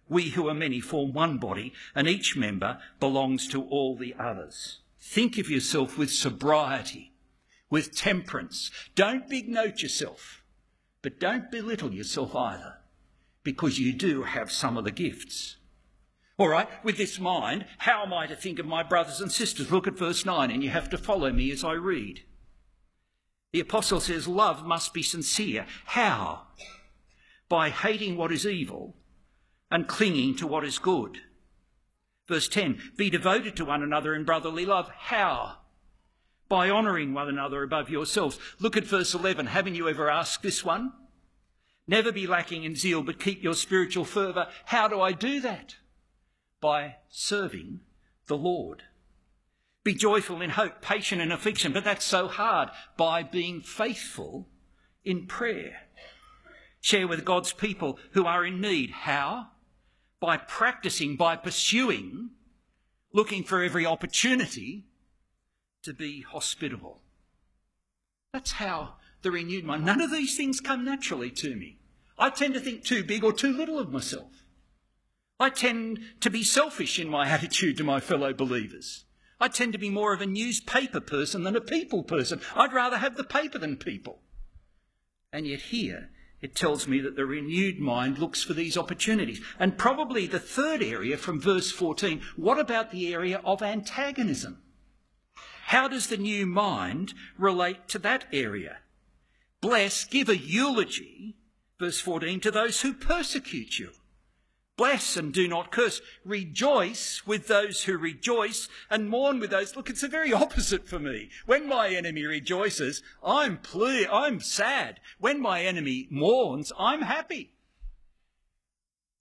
We 0.09 0.31
who 0.31 0.47
are 0.49 0.55
many 0.55 0.79
form 0.79 1.13
one 1.13 1.39
body, 1.39 1.73
and 1.93 2.07
each 2.07 2.37
member 2.37 2.79
belongs 3.01 3.49
to 3.49 3.65
all 3.65 3.97
the 3.97 4.15
others. 4.17 4.79
Think 5.01 5.39
of 5.39 5.51
yourself 5.51 5.99
with 5.99 6.13
sobriety, 6.13 7.15
with 7.69 7.97
temperance. 7.97 8.71
Don't 8.95 9.29
big 9.29 9.49
note 9.49 9.83
yourself, 9.83 10.45
but 11.03 11.19
don't 11.19 11.51
belittle 11.51 11.93
yourself 11.93 12.37
either, 12.37 12.80
because 13.43 13.79
you 13.79 13.93
do 13.93 14.23
have 14.23 14.51
some 14.51 14.77
of 14.77 14.85
the 14.85 14.91
gifts. 14.91 15.57
All 16.39 16.49
right, 16.49 16.69
with 16.83 16.97
this 16.97 17.19
mind, 17.21 17.67
how 17.79 18.03
am 18.03 18.15
I 18.15 18.27
to 18.27 18.35
think 18.35 18.59
of 18.59 18.67
my 18.67 18.83
brothers 18.83 19.21
and 19.21 19.31
sisters? 19.31 19.71
Look 19.71 19.87
at 19.87 19.99
verse 19.99 20.25
9, 20.25 20.51
and 20.51 20.65
you 20.65 20.71
have 20.71 20.89
to 20.91 20.99
follow 20.99 21.31
me 21.33 21.51
as 21.51 21.63
I 21.63 21.73
read. 21.73 22.25
The 23.53 23.61
apostle 23.61 24.01
says 24.01 24.29
love 24.29 24.65
must 24.65 24.95
be 24.95 25.03
sincere. 25.03 25.67
How? 25.85 26.43
By 27.49 27.71
hating 27.71 28.17
what 28.17 28.33
is 28.33 28.47
evil 28.47 28.97
and 29.71 29.89
clinging 29.89 30.37
to 30.37 30.47
what 30.47 30.65
is 30.65 30.79
good. 30.79 31.19
Verse 32.29 32.49
10 32.49 32.81
Be 32.97 33.11
devoted 33.11 33.57
to 33.57 33.65
one 33.65 33.83
another 33.83 34.15
in 34.15 34.25
brotherly 34.25 34.65
love. 34.65 34.89
How? 34.97 35.57
By 36.49 36.71
honouring 36.71 37.13
one 37.13 37.29
another 37.29 37.63
above 37.63 37.91
yourselves. 37.91 38.39
Look 38.59 38.77
at 38.77 38.85
verse 38.85 39.15
11. 39.15 39.47
Haven't 39.47 39.75
you 39.75 39.89
ever 39.89 40.09
asked 40.09 40.43
this 40.43 40.65
one? 40.65 40.93
Never 41.91 42.13
be 42.13 42.29
lacking 42.29 42.63
in 42.63 42.77
zeal, 42.77 43.03
but 43.03 43.19
keep 43.19 43.43
your 43.43 43.55
spiritual 43.55 44.05
fervour. 44.05 44.47
How 44.67 44.87
do 44.87 45.01
I 45.01 45.11
do 45.11 45.41
that? 45.41 45.75
By 46.61 46.99
serving 47.09 47.81
the 48.29 48.37
Lord. 48.37 48.85
Be 49.83 49.95
joyful 49.95 50.41
in 50.41 50.51
hope, 50.51 50.83
patient 50.83 51.21
in 51.21 51.33
affliction, 51.33 51.73
but 51.73 51.83
that's 51.83 52.05
so 52.05 52.29
hard. 52.29 52.69
By 52.97 53.25
being 53.25 53.61
faithful 53.61 54.47
in 55.05 55.27
prayer. 55.27 55.89
Share 56.81 57.09
with 57.09 57.25
God's 57.25 57.53
people 57.53 57.99
who 58.13 58.25
are 58.25 58.47
in 58.47 58.61
need. 58.61 58.91
How? 58.91 59.49
By 60.21 60.37
practicing, 60.37 61.17
by 61.17 61.35
pursuing, 61.35 62.31
looking 63.13 63.43
for 63.43 63.65
every 63.65 63.85
opportunity 63.85 64.87
to 65.83 65.93
be 65.93 66.21
hospitable. 66.21 67.01
That's 68.33 68.53
how 68.53 68.95
the 69.23 69.33
renewed 69.33 69.65
mind. 69.65 69.85
None 69.85 70.01
of 70.01 70.13
these 70.13 70.37
things 70.37 70.61
come 70.61 70.85
naturally 70.85 71.33
to 71.33 71.57
me. 71.57 71.79
I 72.21 72.29
tend 72.29 72.53
to 72.55 72.61
think 72.61 72.85
too 72.85 73.03
big 73.03 73.25
or 73.25 73.33
too 73.33 73.53
little 73.53 73.79
of 73.79 73.91
myself. 73.91 74.45
I 75.41 75.49
tend 75.49 76.01
to 76.21 76.29
be 76.29 76.45
selfish 76.45 76.99
in 76.99 77.09
my 77.09 77.27
attitude 77.37 77.79
to 77.79 77.85
my 77.85 77.99
fellow 77.99 78.35
believers. 78.35 79.07
I 79.41 79.49
tend 79.49 79.73
to 79.73 79.79
be 79.79 79.89
more 79.89 80.13
of 80.13 80.21
a 80.21 80.27
newspaper 80.27 81.01
person 81.01 81.45
than 81.45 81.57
a 81.57 81.63
people 81.63 82.03
person. 82.03 82.43
I'd 82.55 82.75
rather 82.75 82.99
have 82.99 83.17
the 83.17 83.25
paper 83.25 83.59
than 83.59 83.79
people. 83.79 84.21
And 85.33 85.47
yet 85.47 85.61
here, 85.61 86.11
it 86.43 86.55
tells 86.55 86.87
me 86.87 87.01
that 87.01 87.17
the 87.17 87.25
renewed 87.25 87.79
mind 87.79 88.19
looks 88.19 88.43
for 88.43 88.53
these 88.53 88.77
opportunities. 88.77 89.41
And 89.59 89.79
probably 89.79 90.27
the 90.27 90.39
third 90.39 90.83
area 90.83 91.17
from 91.17 91.41
verse 91.41 91.71
14, 91.73 92.21
what 92.37 92.59
about 92.59 92.91
the 92.91 93.15
area 93.15 93.41
of 93.45 93.63
antagonism? 93.63 94.59
How 95.67 95.89
does 95.89 96.09
the 96.09 96.19
new 96.19 96.45
mind 96.45 97.15
relate 97.39 97.89
to 97.89 97.99
that 98.01 98.27
area? 98.31 98.79
Bless, 99.63 100.05
give 100.05 100.29
a 100.29 100.37
eulogy, 100.37 101.37
verse 101.81 101.99
14, 102.01 102.39
to 102.41 102.51
those 102.53 102.83
who 102.83 102.95
persecute 102.95 103.81
you. 103.81 103.91
Bless 104.77 105.17
and 105.17 105.33
do 105.35 105.49
not 105.49 105.73
curse. 105.73 106.01
Rejoice 106.25 107.27
with 107.27 107.49
those 107.49 107.83
who 107.83 107.99
rejoice 107.99 108.69
and 108.89 109.11
mourn 109.11 109.41
with 109.41 109.51
those. 109.51 109.77
Look, 109.77 109.91
it's 109.91 110.01
the 110.01 110.09
very 110.09 110.33
opposite 110.33 110.89
for 110.89 110.99
me. 110.99 111.29
When 111.45 111.69
my 111.69 111.89
enemy 111.89 112.25
rejoices, 112.25 113.03
I'm 113.23 113.59
ple- 113.59 114.07
I'm 114.11 114.41
sad. 114.41 115.01
When 115.19 115.41
my 115.41 115.65
enemy 115.65 116.07
mourns, 116.11 116.73
I'm 116.79 117.03
happy. 117.03 117.53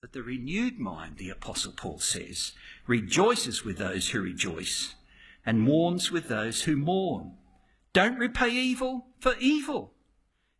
But 0.01 0.13
the 0.13 0.23
renewed 0.23 0.79
mind, 0.79 1.17
the 1.17 1.29
Apostle 1.29 1.73
Paul 1.73 1.99
says, 1.99 2.53
rejoices 2.87 3.65
with 3.65 3.77
those 3.77 4.09
who 4.09 4.21
rejoice 4.21 4.95
and 5.45 5.59
mourns 5.59 6.09
with 6.09 6.29
those 6.29 6.61
who 6.61 6.77
mourn. 6.77 7.33
Don't 7.91 8.17
repay 8.17 8.49
evil 8.49 9.07
for 9.19 9.35
evil. 9.39 9.93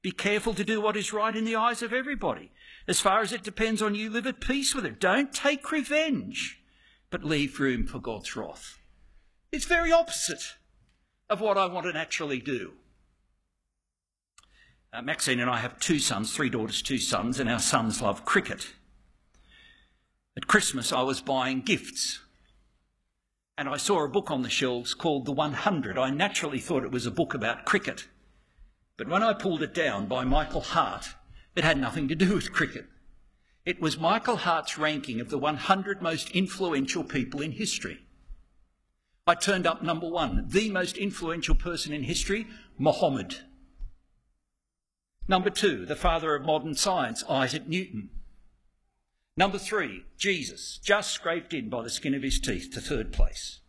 Be 0.01 0.11
careful 0.11 0.53
to 0.53 0.63
do 0.63 0.79
what 0.79 0.95
is 0.95 1.11
right 1.11 1.35
in 1.35 1.43
the 1.43 1.55
eyes 1.55 1.81
of 1.81 1.91
everybody. 1.91 2.51
As 2.87 3.01
far 3.01 3.21
as 3.21 3.33
it 3.33 3.43
depends 3.43 3.81
on 3.81 3.95
you, 3.95 4.09
live 4.09 4.25
at 4.25 4.39
peace 4.39 4.73
with 4.73 4.85
it. 4.85 4.99
Don't 4.99 5.33
take 5.33 5.71
revenge, 5.71 6.61
but 7.09 7.23
leave 7.23 7.59
room 7.59 7.85
for 7.85 7.99
God's 7.99 8.35
wrath. 8.35 8.79
It's 9.51 9.65
very 9.65 9.91
opposite 9.91 10.55
of 11.29 11.41
what 11.41 11.57
I 11.57 11.65
want 11.65 11.85
to 11.85 11.93
naturally 11.93 12.39
do. 12.39 12.73
Uh, 14.91 15.01
Maxine 15.01 15.39
and 15.39 15.49
I 15.49 15.57
have 15.57 15.79
two 15.79 15.99
sons, 15.99 16.33
three 16.33 16.49
daughters, 16.49 16.81
two 16.81 16.97
sons, 16.97 17.39
and 17.39 17.49
our 17.49 17.59
sons 17.59 18.01
love 18.01 18.25
cricket. 18.25 18.73
At 20.35 20.47
Christmas, 20.47 20.91
I 20.91 21.03
was 21.03 21.21
buying 21.21 21.61
gifts, 21.61 22.21
and 23.57 23.69
I 23.69 23.77
saw 23.77 24.03
a 24.03 24.09
book 24.09 24.31
on 24.31 24.41
the 24.41 24.49
shelves 24.49 24.93
called 24.93 25.25
The 25.25 25.31
100. 25.31 25.97
I 25.97 26.09
naturally 26.09 26.59
thought 26.59 26.83
it 26.83 26.91
was 26.91 27.05
a 27.05 27.11
book 27.11 27.33
about 27.33 27.65
cricket. 27.65 28.07
But 28.99 29.07
when 29.07 29.23
I 29.23 29.31
pulled 29.31 29.63
it 29.63 29.73
down 29.73 30.07
by 30.07 30.25
Michael 30.25 30.59
Hart, 30.59 31.15
it 31.55 31.63
had 31.63 31.77
nothing 31.77 32.09
to 32.09 32.15
do 32.15 32.33
with 32.35 32.51
cricket. 32.51 32.85
It 33.65 33.79
was 33.79 33.97
Michael 33.97 34.35
Hart's 34.35 34.77
ranking 34.77 35.21
of 35.21 35.29
the 35.29 35.37
100 35.37 36.01
most 36.01 36.29
influential 36.31 37.05
people 37.05 37.39
in 37.39 37.53
history. 37.53 37.99
I 39.25 39.35
turned 39.35 39.65
up 39.65 39.81
number 39.81 40.09
one, 40.09 40.47
the 40.49 40.69
most 40.69 40.97
influential 40.97 41.55
person 41.55 41.93
in 41.93 42.03
history, 42.03 42.45
Muhammad. 42.77 43.37
Number 45.29 45.49
two, 45.49 45.85
the 45.85 45.95
father 45.95 46.35
of 46.35 46.43
modern 46.43 46.75
science, 46.75 47.23
Isaac 47.29 47.69
Newton. 47.69 48.09
Number 49.37 49.57
three, 49.57 50.03
Jesus, 50.17 50.77
just 50.83 51.11
scraped 51.11 51.53
in 51.53 51.69
by 51.69 51.83
the 51.83 51.89
skin 51.89 52.13
of 52.13 52.23
his 52.23 52.37
teeth 52.37 52.69
to 52.73 52.81
third 52.81 53.13
place. 53.13 53.61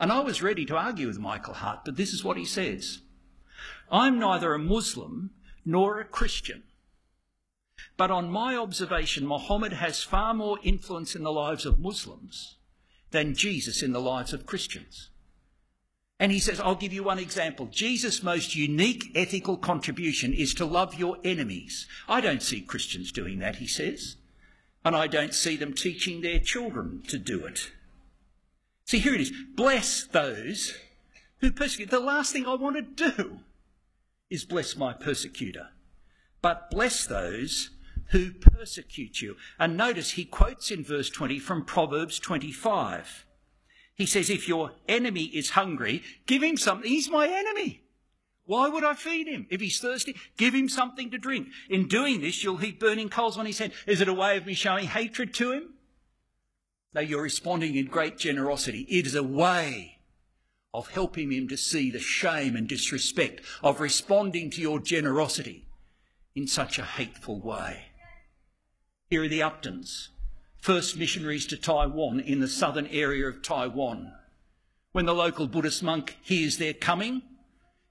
And 0.00 0.10
I 0.10 0.18
was 0.18 0.42
ready 0.42 0.66
to 0.66 0.76
argue 0.76 1.06
with 1.06 1.20
Michael 1.20 1.54
Hart, 1.54 1.84
but 1.84 1.96
this 1.96 2.12
is 2.12 2.24
what 2.24 2.36
he 2.36 2.44
says 2.44 3.02
I'm 3.90 4.18
neither 4.18 4.54
a 4.54 4.58
Muslim 4.58 5.30
nor 5.64 6.00
a 6.00 6.04
Christian. 6.04 6.62
But 7.96 8.10
on 8.10 8.30
my 8.30 8.56
observation, 8.56 9.26
Mohammed 9.26 9.74
has 9.74 10.02
far 10.02 10.32
more 10.34 10.58
influence 10.62 11.14
in 11.14 11.22
the 11.22 11.32
lives 11.32 11.66
of 11.66 11.78
Muslims 11.78 12.56
than 13.10 13.34
Jesus 13.34 13.82
in 13.82 13.92
the 13.92 14.00
lives 14.00 14.32
of 14.32 14.46
Christians. 14.46 15.10
And 16.18 16.30
he 16.30 16.38
says, 16.38 16.60
I'll 16.60 16.74
give 16.74 16.92
you 16.92 17.02
one 17.02 17.18
example. 17.18 17.66
Jesus' 17.66 18.22
most 18.22 18.54
unique 18.54 19.10
ethical 19.14 19.56
contribution 19.56 20.34
is 20.34 20.52
to 20.54 20.66
love 20.66 20.94
your 20.94 21.16
enemies. 21.24 21.86
I 22.08 22.20
don't 22.20 22.42
see 22.42 22.60
Christians 22.60 23.10
doing 23.10 23.38
that, 23.38 23.56
he 23.56 23.66
says. 23.66 24.16
And 24.84 24.94
I 24.94 25.06
don't 25.06 25.34
see 25.34 25.56
them 25.56 25.72
teaching 25.72 26.20
their 26.20 26.38
children 26.38 27.02
to 27.08 27.18
do 27.18 27.44
it. 27.46 27.70
See, 28.84 28.98
here 28.98 29.14
it 29.14 29.20
is. 29.22 29.32
Bless 29.54 30.04
those 30.04 30.76
who 31.38 31.52
persecute. 31.52 31.90
The 31.90 32.00
last 32.00 32.32
thing 32.32 32.46
I 32.46 32.54
want 32.54 32.76
to 32.76 33.12
do 33.12 33.40
is 34.30 34.44
bless 34.44 34.76
my 34.76 34.92
persecutor, 34.92 35.68
but 36.40 36.70
bless 36.70 37.06
those 37.06 37.70
who 38.10 38.32
persecute 38.32 39.20
you. 39.20 39.36
And 39.58 39.76
notice 39.76 40.12
he 40.12 40.24
quotes 40.24 40.70
in 40.70 40.84
verse 40.84 41.10
20 41.10 41.38
from 41.38 41.64
Proverbs 41.64 42.18
25. 42.18 43.26
He 43.94 44.06
says, 44.06 44.30
If 44.30 44.48
your 44.48 44.72
enemy 44.88 45.24
is 45.24 45.50
hungry, 45.50 46.02
give 46.26 46.42
him 46.42 46.56
something. 46.56 46.90
He's 46.90 47.10
my 47.10 47.28
enemy. 47.28 47.82
Why 48.46 48.68
would 48.68 48.82
I 48.82 48.94
feed 48.94 49.28
him? 49.28 49.46
If 49.50 49.60
he's 49.60 49.78
thirsty, 49.78 50.16
give 50.36 50.54
him 50.54 50.68
something 50.68 51.10
to 51.10 51.18
drink. 51.18 51.48
In 51.68 51.86
doing 51.86 52.20
this, 52.20 52.42
you'll 52.42 52.56
heap 52.56 52.80
burning 52.80 53.08
coals 53.08 53.38
on 53.38 53.46
his 53.46 53.58
head. 53.58 53.72
Is 53.86 54.00
it 54.00 54.08
a 54.08 54.14
way 54.14 54.36
of 54.36 54.46
me 54.46 54.54
showing 54.54 54.86
hatred 54.86 55.32
to 55.34 55.52
him? 55.52 55.74
No, 56.92 57.00
you're 57.00 57.22
responding 57.22 57.76
in 57.76 57.86
great 57.86 58.18
generosity. 58.18 58.86
It 58.88 59.06
is 59.06 59.14
a 59.14 59.22
way 59.22 59.99
of 60.72 60.90
helping 60.90 61.32
him 61.32 61.48
to 61.48 61.56
see 61.56 61.90
the 61.90 61.98
shame 61.98 62.56
and 62.56 62.68
disrespect 62.68 63.40
of 63.62 63.80
responding 63.80 64.50
to 64.50 64.60
your 64.60 64.78
generosity 64.78 65.66
in 66.34 66.46
such 66.46 66.78
a 66.78 66.84
hateful 66.84 67.40
way. 67.40 67.86
Here 69.08 69.24
are 69.24 69.28
the 69.28 69.40
Uptons, 69.40 70.08
first 70.58 70.96
missionaries 70.96 71.46
to 71.46 71.56
Taiwan 71.56 72.20
in 72.20 72.40
the 72.40 72.48
southern 72.48 72.86
area 72.86 73.26
of 73.26 73.42
Taiwan. 73.42 74.12
When 74.92 75.06
the 75.06 75.14
local 75.14 75.48
Buddhist 75.48 75.82
monk 75.82 76.16
hears 76.22 76.58
they're 76.58 76.72
coming, 76.72 77.22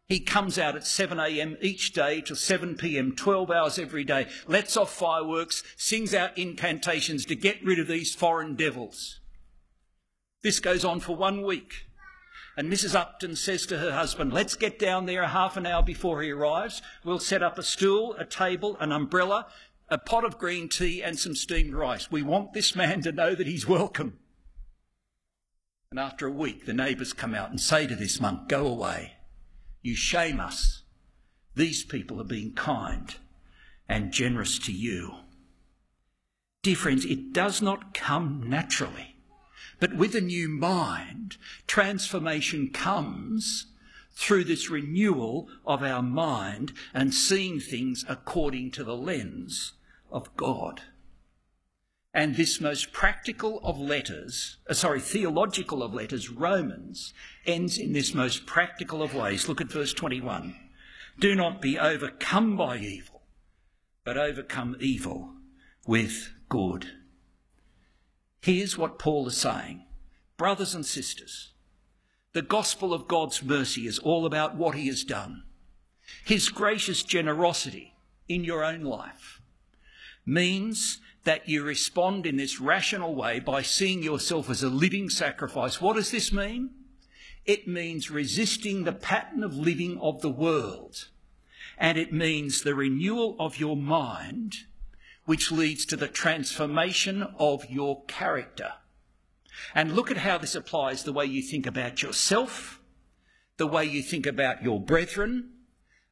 he 0.07 0.19
comes 0.19 0.57
out 0.57 0.75
at 0.75 0.83
7am 0.83 1.57
each 1.61 1.93
day 1.93 2.21
till 2.21 2.35
7pm, 2.35 3.15
12 3.15 3.51
hours 3.51 3.77
every 3.77 4.03
day, 4.03 4.27
lets 4.47 4.75
off 4.75 4.91
fireworks, 4.91 5.63
sings 5.77 6.15
out 6.15 6.37
incantations 6.37 7.25
to 7.25 7.35
get 7.35 7.63
rid 7.63 7.77
of 7.77 7.87
these 7.87 8.15
foreign 8.15 8.55
devils. 8.55 9.19
This 10.41 10.59
goes 10.59 10.83
on 10.83 10.99
for 10.99 11.15
one 11.15 11.43
week. 11.43 11.88
And 12.59 12.69
Mrs. 12.69 12.93
Upton 12.93 13.37
says 13.37 13.65
to 13.67 13.77
her 13.77 13.93
husband, 13.93 14.33
Let's 14.33 14.55
get 14.55 14.77
down 14.77 15.05
there 15.05 15.25
half 15.25 15.55
an 15.55 15.65
hour 15.65 15.81
before 15.81 16.21
he 16.21 16.29
arrives. 16.29 16.81
We'll 17.05 17.19
set 17.19 17.41
up 17.41 17.57
a 17.57 17.63
stool, 17.63 18.15
a 18.15 18.25
table, 18.25 18.75
an 18.81 18.91
umbrella, 18.91 19.47
a 19.87 19.97
pot 19.97 20.25
of 20.25 20.37
green 20.37 20.67
tea, 20.67 21.01
and 21.01 21.17
some 21.17 21.35
steamed 21.35 21.73
rice. 21.73 22.11
We 22.11 22.21
want 22.21 22.51
this 22.51 22.75
man 22.75 23.01
to 23.03 23.13
know 23.13 23.33
that 23.33 23.47
he's 23.47 23.65
welcome. 23.65 24.19
And 25.89 26.01
after 26.01 26.27
a 26.27 26.31
week, 26.31 26.65
the 26.65 26.73
neighbours 26.73 27.13
come 27.13 27.33
out 27.33 27.49
and 27.49 27.61
say 27.61 27.87
to 27.87 27.95
this 27.95 28.19
monk, 28.19 28.49
Go 28.49 28.67
away. 28.67 29.13
You 29.81 29.95
shame 29.95 30.41
us. 30.41 30.83
These 31.55 31.85
people 31.85 32.19
are 32.19 32.25
being 32.25 32.51
kind 32.55 33.15
and 33.87 34.11
generous 34.11 34.59
to 34.59 34.73
you. 34.73 35.13
Dear 36.63 36.75
friends, 36.75 37.05
it 37.05 37.31
does 37.31 37.61
not 37.61 37.93
come 37.93 38.43
naturally. 38.49 39.15
But 39.79 39.95
with 39.95 40.15
a 40.15 40.21
new 40.21 40.49
mind, 40.49 41.37
transformation 41.67 42.69
comes 42.69 43.67
through 44.11 44.43
this 44.43 44.69
renewal 44.69 45.47
of 45.65 45.81
our 45.81 46.01
mind 46.01 46.73
and 46.93 47.13
seeing 47.13 47.59
things 47.59 48.03
according 48.09 48.71
to 48.71 48.83
the 48.83 48.95
lens 48.95 49.73
of 50.11 50.35
God. 50.35 50.81
And 52.13 52.35
this 52.35 52.59
most 52.59 52.91
practical 52.91 53.61
of 53.63 53.79
letters, 53.79 54.57
uh, 54.69 54.73
sorry, 54.73 54.99
theological 54.99 55.81
of 55.83 55.93
letters, 55.93 56.29
Romans, 56.29 57.13
ends 57.45 57.77
in 57.77 57.93
this 57.93 58.13
most 58.13 58.45
practical 58.45 59.01
of 59.01 59.13
ways. 59.13 59.47
Look 59.47 59.61
at 59.61 59.71
verse 59.71 59.93
21. 59.93 60.55
Do 61.19 61.35
not 61.35 61.61
be 61.61 61.77
overcome 61.77 62.57
by 62.57 62.77
evil, 62.77 63.21
but 64.03 64.17
overcome 64.17 64.75
evil 64.79 65.35
with 65.85 66.33
good. 66.49 66.87
Here's 68.41 68.77
what 68.77 68.99
Paul 68.99 69.27
is 69.27 69.37
saying. 69.37 69.85
Brothers 70.37 70.73
and 70.73 70.85
sisters, 70.85 71.51
the 72.33 72.41
gospel 72.41 72.93
of 72.93 73.07
God's 73.07 73.43
mercy 73.43 73.87
is 73.87 73.99
all 73.99 74.25
about 74.25 74.55
what 74.55 74.75
he 74.75 74.87
has 74.87 75.03
done. 75.03 75.43
His 76.23 76.49
gracious 76.49 77.03
generosity 77.03 77.95
in 78.27 78.43
your 78.43 78.63
own 78.63 78.81
life 78.81 79.41
means 80.25 81.01
that 81.23 81.49
you 81.49 81.63
respond 81.63 82.25
in 82.25 82.37
this 82.37 82.61
rational 82.61 83.13
way 83.13 83.39
by 83.39 83.61
seeing 83.61 84.01
yourself 84.01 84.49
as 84.49 84.63
a 84.63 84.69
living 84.69 85.09
sacrifice. 85.09 85.81
What 85.81 85.95
does 85.95 86.11
this 86.11 86.31
mean? 86.31 86.69
It 87.45 87.67
means 87.67 88.09
resisting 88.09 88.83
the 88.83 88.93
pattern 88.93 89.43
of 89.43 89.57
living 89.57 89.99
of 89.99 90.21
the 90.21 90.29
world. 90.29 91.09
And 91.77 91.97
it 91.97 92.13
means 92.13 92.61
the 92.61 92.75
renewal 92.75 93.35
of 93.39 93.57
your 93.57 93.75
mind, 93.75 94.55
which 95.29 95.51
leads 95.51 95.85
to 95.85 95.95
the 95.95 96.07
transformation 96.07 97.21
of 97.37 97.63
your 97.69 98.03
character. 98.05 98.73
And 99.75 99.95
look 99.95 100.09
at 100.09 100.17
how 100.17 100.39
this 100.39 100.55
applies 100.55 101.03
the 101.03 101.13
way 101.13 101.27
you 101.27 101.43
think 101.43 101.67
about 101.67 102.01
yourself, 102.01 102.81
the 103.57 103.67
way 103.67 103.85
you 103.85 104.01
think 104.01 104.25
about 104.25 104.63
your 104.63 104.81
brethren, 104.81 105.51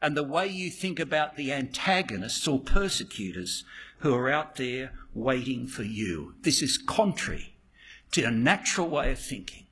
and 0.04 0.16
the 0.16 0.22
way 0.22 0.46
you 0.46 0.70
think 0.70 1.00
about 1.00 1.36
the 1.36 1.52
antagonists 1.52 2.48
or 2.48 2.60
persecutors 2.60 3.64
who 4.02 4.14
are 4.14 4.30
out 4.30 4.58
there 4.58 4.92
waiting 5.16 5.66
for 5.66 5.82
you. 5.82 6.36
This 6.42 6.62
is 6.62 6.78
contrary 6.78 7.56
to 8.12 8.22
a 8.22 8.30
natural 8.30 8.88
way 8.88 9.12
of 9.12 9.18
thinking, 9.18 9.66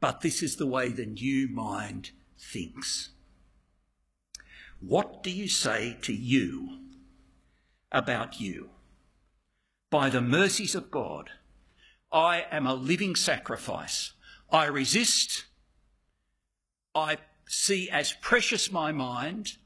but 0.00 0.22
this 0.22 0.42
is 0.42 0.56
the 0.56 0.66
way 0.66 0.88
the 0.88 1.06
new 1.06 1.46
mind 1.46 2.10
thinks. 2.36 3.10
What 4.80 5.22
do 5.22 5.30
you 5.30 5.46
say 5.46 5.98
to 6.02 6.12
you 6.12 6.81
about 7.92 8.40
you? 8.40 8.70
By 9.90 10.10
the 10.10 10.20
mercies 10.20 10.74
of 10.74 10.90
God, 10.90 11.30
I 12.10 12.46
am 12.50 12.66
a 12.66 12.74
living 12.74 13.14
sacrifice. 13.14 14.12
I 14.50 14.66
resist. 14.66 15.44
I 16.94 17.18
see 17.46 17.88
as 17.90 18.14
precious 18.20 18.72
my 18.72 18.92
mind. 18.92 19.58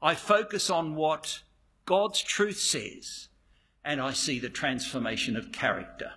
I 0.00 0.14
focus 0.14 0.70
on 0.70 0.94
what 0.94 1.42
God's 1.86 2.22
truth 2.22 2.58
says 2.58 3.28
and 3.84 4.00
I 4.00 4.12
see 4.12 4.38
the 4.38 4.48
transformation 4.48 5.36
of 5.36 5.52
character. 5.52 6.12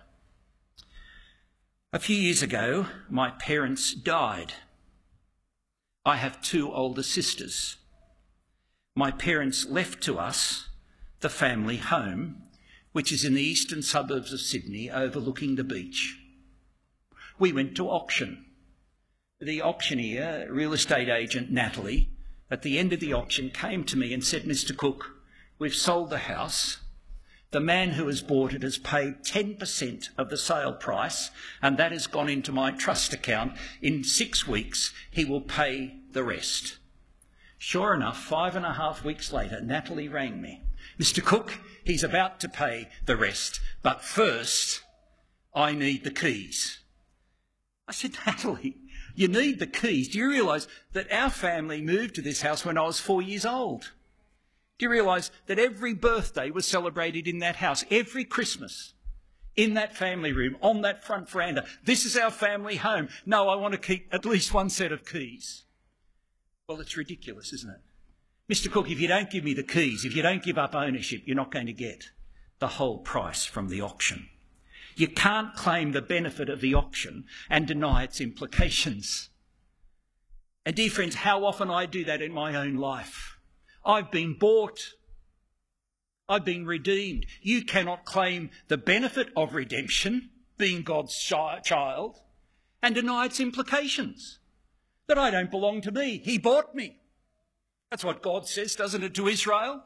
A 1.91 1.99
few 1.99 2.15
years 2.15 2.43
ago, 2.43 2.87
my 3.09 3.31
parents 3.31 3.93
died. 3.93 4.53
I 6.05 6.17
have 6.17 6.41
two 6.41 6.71
older 6.71 7.03
sisters. 7.03 7.77
My 8.95 9.11
parents 9.11 9.65
left 9.65 10.03
to 10.03 10.19
us 10.19 10.69
the 11.21 11.29
family 11.29 11.77
home, 11.77 12.43
which 12.91 13.11
is 13.11 13.23
in 13.23 13.33
the 13.33 13.41
eastern 13.41 13.81
suburbs 13.81 14.33
of 14.33 14.39
Sydney 14.39 14.89
overlooking 14.89 15.55
the 15.55 15.63
beach. 15.63 16.19
We 17.37 17.51
went 17.51 17.75
to 17.75 17.89
auction. 17.89 18.45
The 19.39 19.61
auctioneer, 19.61 20.47
real 20.49 20.73
estate 20.73 21.09
agent 21.09 21.51
Natalie, 21.51 22.09
at 22.49 22.61
the 22.61 22.77
end 22.77 22.93
of 22.93 22.99
the 22.99 23.13
auction 23.13 23.49
came 23.49 23.83
to 23.85 23.97
me 23.97 24.13
and 24.13 24.23
said, 24.23 24.43
Mr. 24.43 24.75
Cook, 24.75 25.15
we've 25.59 25.75
sold 25.75 26.09
the 26.09 26.19
house 26.19 26.77
the 27.55 27.61
man 27.61 27.91
who 27.91 28.07
has 28.07 28.21
bought 28.21 28.53
it 28.53 28.63
has 28.63 28.77
paid 28.77 29.23
10% 29.23 30.09
of 30.17 30.29
the 30.29 30.37
sale 30.37 30.73
price, 30.73 31.31
and 31.61 31.77
that 31.77 31.93
has 31.93 32.05
gone 32.05 32.27
into 32.27 32.51
my 32.51 32.69
trust 32.69 33.13
account. 33.13 33.53
In 33.81 34.03
six 34.03 34.45
weeks, 34.45 34.93
he 35.09 35.23
will 35.23 35.39
pay 35.39 35.95
the 36.11 36.25
rest. 36.25 36.75
Sure 37.57 37.93
enough, 37.93 38.21
five 38.21 38.57
and 38.57 38.65
a 38.65 38.73
half 38.73 39.05
weeks 39.05 39.31
later, 39.31 39.61
Natalie 39.61 40.09
rang 40.09 40.41
me. 40.41 40.64
Mr. 40.99 41.23
Cook, 41.23 41.59
he's 41.83 42.03
about 42.03 42.39
to 42.39 42.49
pay 42.49 42.89
the 43.05 43.17
rest, 43.17 43.59
but 43.83 44.01
first, 44.03 44.83
I 45.53 45.73
need 45.73 46.03
the 46.03 46.11
keys. 46.11 46.79
I 47.87 47.91
said, 47.91 48.17
Natalie, 48.25 48.77
you 49.15 49.27
need 49.27 49.59
the 49.59 49.67
keys. 49.67 50.09
Do 50.09 50.17
you 50.17 50.29
realise 50.29 50.67
that 50.93 51.11
our 51.11 51.29
family 51.29 51.81
moved 51.81 52.15
to 52.15 52.21
this 52.21 52.41
house 52.41 52.65
when 52.65 52.77
I 52.77 52.83
was 52.83 52.99
four 52.99 53.21
years 53.21 53.45
old? 53.45 53.91
Do 54.77 54.85
you 54.85 54.89
realise 54.89 55.31
that 55.45 55.59
every 55.59 55.93
birthday 55.93 56.49
was 56.49 56.67
celebrated 56.67 57.27
in 57.27 57.39
that 57.39 57.57
house, 57.57 57.85
every 57.89 58.25
Christmas, 58.25 58.93
in 59.55 59.73
that 59.75 59.95
family 59.95 60.33
room, 60.33 60.57
on 60.61 60.81
that 60.81 61.05
front 61.05 61.29
veranda? 61.29 61.65
This 61.83 62.05
is 62.05 62.17
our 62.17 62.31
family 62.31 62.75
home. 62.75 63.07
No, 63.25 63.47
I 63.47 63.55
want 63.55 63.73
to 63.73 63.77
keep 63.77 64.07
at 64.11 64.25
least 64.25 64.53
one 64.53 64.69
set 64.69 64.91
of 64.91 65.05
keys. 65.05 65.63
Well, 66.67 66.81
it's 66.81 66.97
ridiculous, 66.97 67.53
isn't 67.53 67.69
it? 67.69 67.81
Mr. 68.49 68.71
Cook, 68.71 68.91
if 68.91 68.99
you 68.99 69.07
don't 69.07 69.31
give 69.31 69.43
me 69.43 69.53
the 69.53 69.63
keys, 69.63 70.05
if 70.05 70.15
you 70.15 70.21
don't 70.21 70.43
give 70.43 70.57
up 70.57 70.75
ownership, 70.75 71.23
you're 71.25 71.35
not 71.35 71.51
going 71.51 71.65
to 71.65 71.73
get 71.73 72.11
the 72.59 72.67
whole 72.67 72.99
price 72.99 73.45
from 73.45 73.69
the 73.69 73.81
auction. 73.81 74.29
You 74.95 75.07
can't 75.07 75.55
claim 75.55 75.91
the 75.91 76.01
benefit 76.01 76.47
of 76.47 76.61
the 76.61 76.73
auction 76.73 77.25
and 77.49 77.67
deny 77.67 78.03
its 78.03 78.21
implications. 78.21 79.29
And 80.65 80.75
dear 80.75 80.89
friends, 80.89 81.15
how 81.15 81.43
often 81.43 81.69
I 81.69 81.85
do 81.85 82.05
that 82.05 82.21
in 82.21 82.31
my 82.31 82.55
own 82.55 82.75
life. 82.75 83.37
I've 83.83 84.11
been 84.11 84.37
bought. 84.37 84.79
I've 86.29 86.45
been 86.45 86.65
redeemed. 86.65 87.25
You 87.41 87.65
cannot 87.65 88.05
claim 88.05 88.51
the 88.67 88.77
benefit 88.77 89.29
of 89.35 89.53
redemption, 89.53 90.29
being 90.57 90.83
God's 90.83 91.17
child, 91.17 92.19
and 92.81 92.95
deny 92.95 93.25
its 93.25 93.39
implications. 93.39 94.39
That 95.07 95.17
I 95.17 95.29
don't 95.29 95.51
belong 95.51 95.81
to 95.81 95.91
me. 95.91 96.19
He 96.23 96.37
bought 96.37 96.73
me. 96.73 96.99
That's 97.91 98.03
what 98.03 98.21
God 98.21 98.47
says, 98.47 98.75
doesn't 98.75 99.03
it, 99.03 99.13
to 99.15 99.27
Israel? 99.27 99.83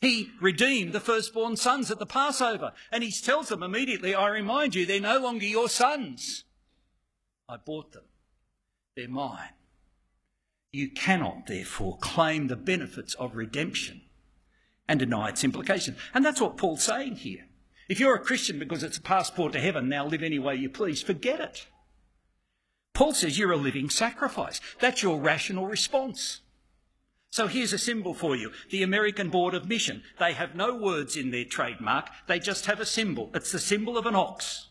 He 0.00 0.30
redeemed 0.40 0.92
the 0.92 1.00
firstborn 1.00 1.56
sons 1.56 1.90
at 1.90 1.98
the 1.98 2.06
Passover, 2.06 2.72
and 2.90 3.04
he 3.04 3.12
tells 3.12 3.48
them 3.48 3.62
immediately, 3.62 4.14
I 4.14 4.28
remind 4.28 4.74
you, 4.74 4.84
they're 4.84 5.00
no 5.00 5.20
longer 5.20 5.46
your 5.46 5.68
sons. 5.68 6.44
I 7.48 7.56
bought 7.56 7.92
them. 7.92 8.04
They're 8.96 9.08
mine. 9.08 9.54
You 10.72 10.90
cannot, 10.90 11.46
therefore, 11.46 11.98
claim 11.98 12.48
the 12.48 12.56
benefits 12.56 13.14
of 13.14 13.36
redemption 13.36 14.02
and 14.88 14.98
deny 14.98 15.28
its 15.28 15.44
implications. 15.44 15.98
And 16.12 16.24
that's 16.24 16.40
what 16.40 16.56
Paul's 16.56 16.82
saying 16.82 17.16
here. 17.16 17.46
If 17.88 18.00
you're 18.00 18.14
a 18.14 18.20
Christian 18.20 18.58
because 18.58 18.82
it's 18.82 18.98
a 18.98 19.02
passport 19.02 19.52
to 19.52 19.60
heaven, 19.60 19.88
now 19.88 20.06
live 20.06 20.22
any 20.22 20.38
way 20.38 20.56
you 20.56 20.68
please, 20.68 21.02
forget 21.02 21.40
it. 21.40 21.66
Paul 22.92 23.14
says 23.14 23.38
you're 23.38 23.52
a 23.52 23.56
living 23.56 23.88
sacrifice. 23.88 24.60
That's 24.80 25.02
your 25.02 25.20
rational 25.20 25.66
response. 25.66 26.41
So 27.32 27.46
here's 27.46 27.72
a 27.72 27.78
symbol 27.78 28.12
for 28.12 28.36
you 28.36 28.52
the 28.68 28.82
American 28.82 29.30
Board 29.30 29.54
of 29.54 29.66
Mission. 29.66 30.02
They 30.18 30.34
have 30.34 30.54
no 30.54 30.76
words 30.76 31.16
in 31.16 31.30
their 31.30 31.46
trademark, 31.46 32.10
they 32.26 32.38
just 32.38 32.66
have 32.66 32.78
a 32.78 32.86
symbol. 32.86 33.30
It's 33.34 33.50
the 33.50 33.58
symbol 33.58 33.96
of 33.96 34.04
an 34.04 34.14
ox. 34.14 34.68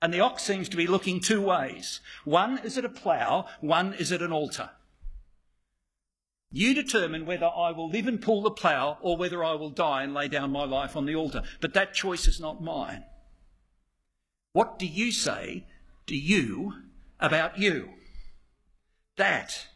And 0.00 0.14
the 0.14 0.20
ox 0.20 0.44
seems 0.44 0.68
to 0.68 0.76
be 0.76 0.86
looking 0.86 1.18
two 1.18 1.42
ways. 1.42 2.00
One 2.24 2.58
is 2.58 2.78
at 2.78 2.84
a 2.84 2.88
plough, 2.88 3.46
one 3.60 3.92
is 3.94 4.12
at 4.12 4.22
an 4.22 4.30
altar. 4.30 4.70
You 6.52 6.74
determine 6.74 7.26
whether 7.26 7.46
I 7.46 7.72
will 7.72 7.90
live 7.90 8.06
and 8.06 8.22
pull 8.22 8.42
the 8.42 8.52
plough 8.52 8.98
or 9.00 9.16
whether 9.16 9.42
I 9.42 9.54
will 9.54 9.70
die 9.70 10.04
and 10.04 10.14
lay 10.14 10.28
down 10.28 10.52
my 10.52 10.64
life 10.64 10.94
on 10.94 11.06
the 11.06 11.16
altar. 11.16 11.42
But 11.60 11.74
that 11.74 11.92
choice 11.92 12.28
is 12.28 12.38
not 12.38 12.62
mine. 12.62 13.02
What 14.52 14.78
do 14.78 14.86
you 14.86 15.10
say 15.10 15.66
to 16.06 16.16
you 16.16 16.74
about 17.18 17.58
you? 17.58 17.90
That 19.16 19.66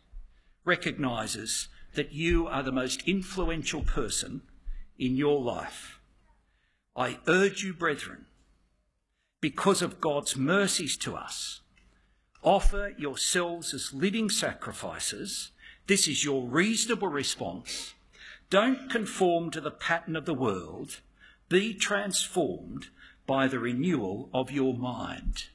recognises 0.64 1.68
that 1.94 2.12
you 2.12 2.46
are 2.46 2.62
the 2.62 2.72
most 2.72 3.02
influential 3.06 3.82
person 3.82 4.42
in 4.98 5.16
your 5.16 5.40
life. 5.40 6.00
I 6.96 7.18
urge 7.26 7.62
you, 7.62 7.72
brethren, 7.72 8.26
because 9.40 9.82
of 9.82 10.00
God's 10.00 10.36
mercies 10.36 10.96
to 10.98 11.16
us, 11.16 11.60
offer 12.42 12.92
yourselves 12.98 13.72
as 13.72 13.92
living 13.92 14.30
sacrifices 14.30 15.52
this 15.86 16.06
is 16.06 16.24
your 16.24 16.46
reasonable 16.46 17.08
response. 17.08 17.94
Don't 18.50 18.88
conform 18.88 19.50
to 19.50 19.60
the 19.60 19.70
pattern 19.70 20.14
of 20.14 20.26
the 20.26 20.34
world. 20.34 21.00
Be 21.48 21.74
transformed 21.74 22.88
by 23.26 23.48
the 23.48 23.58
renewal 23.58 24.30
of 24.32 24.50
your 24.50 24.74
mind. 24.74 25.46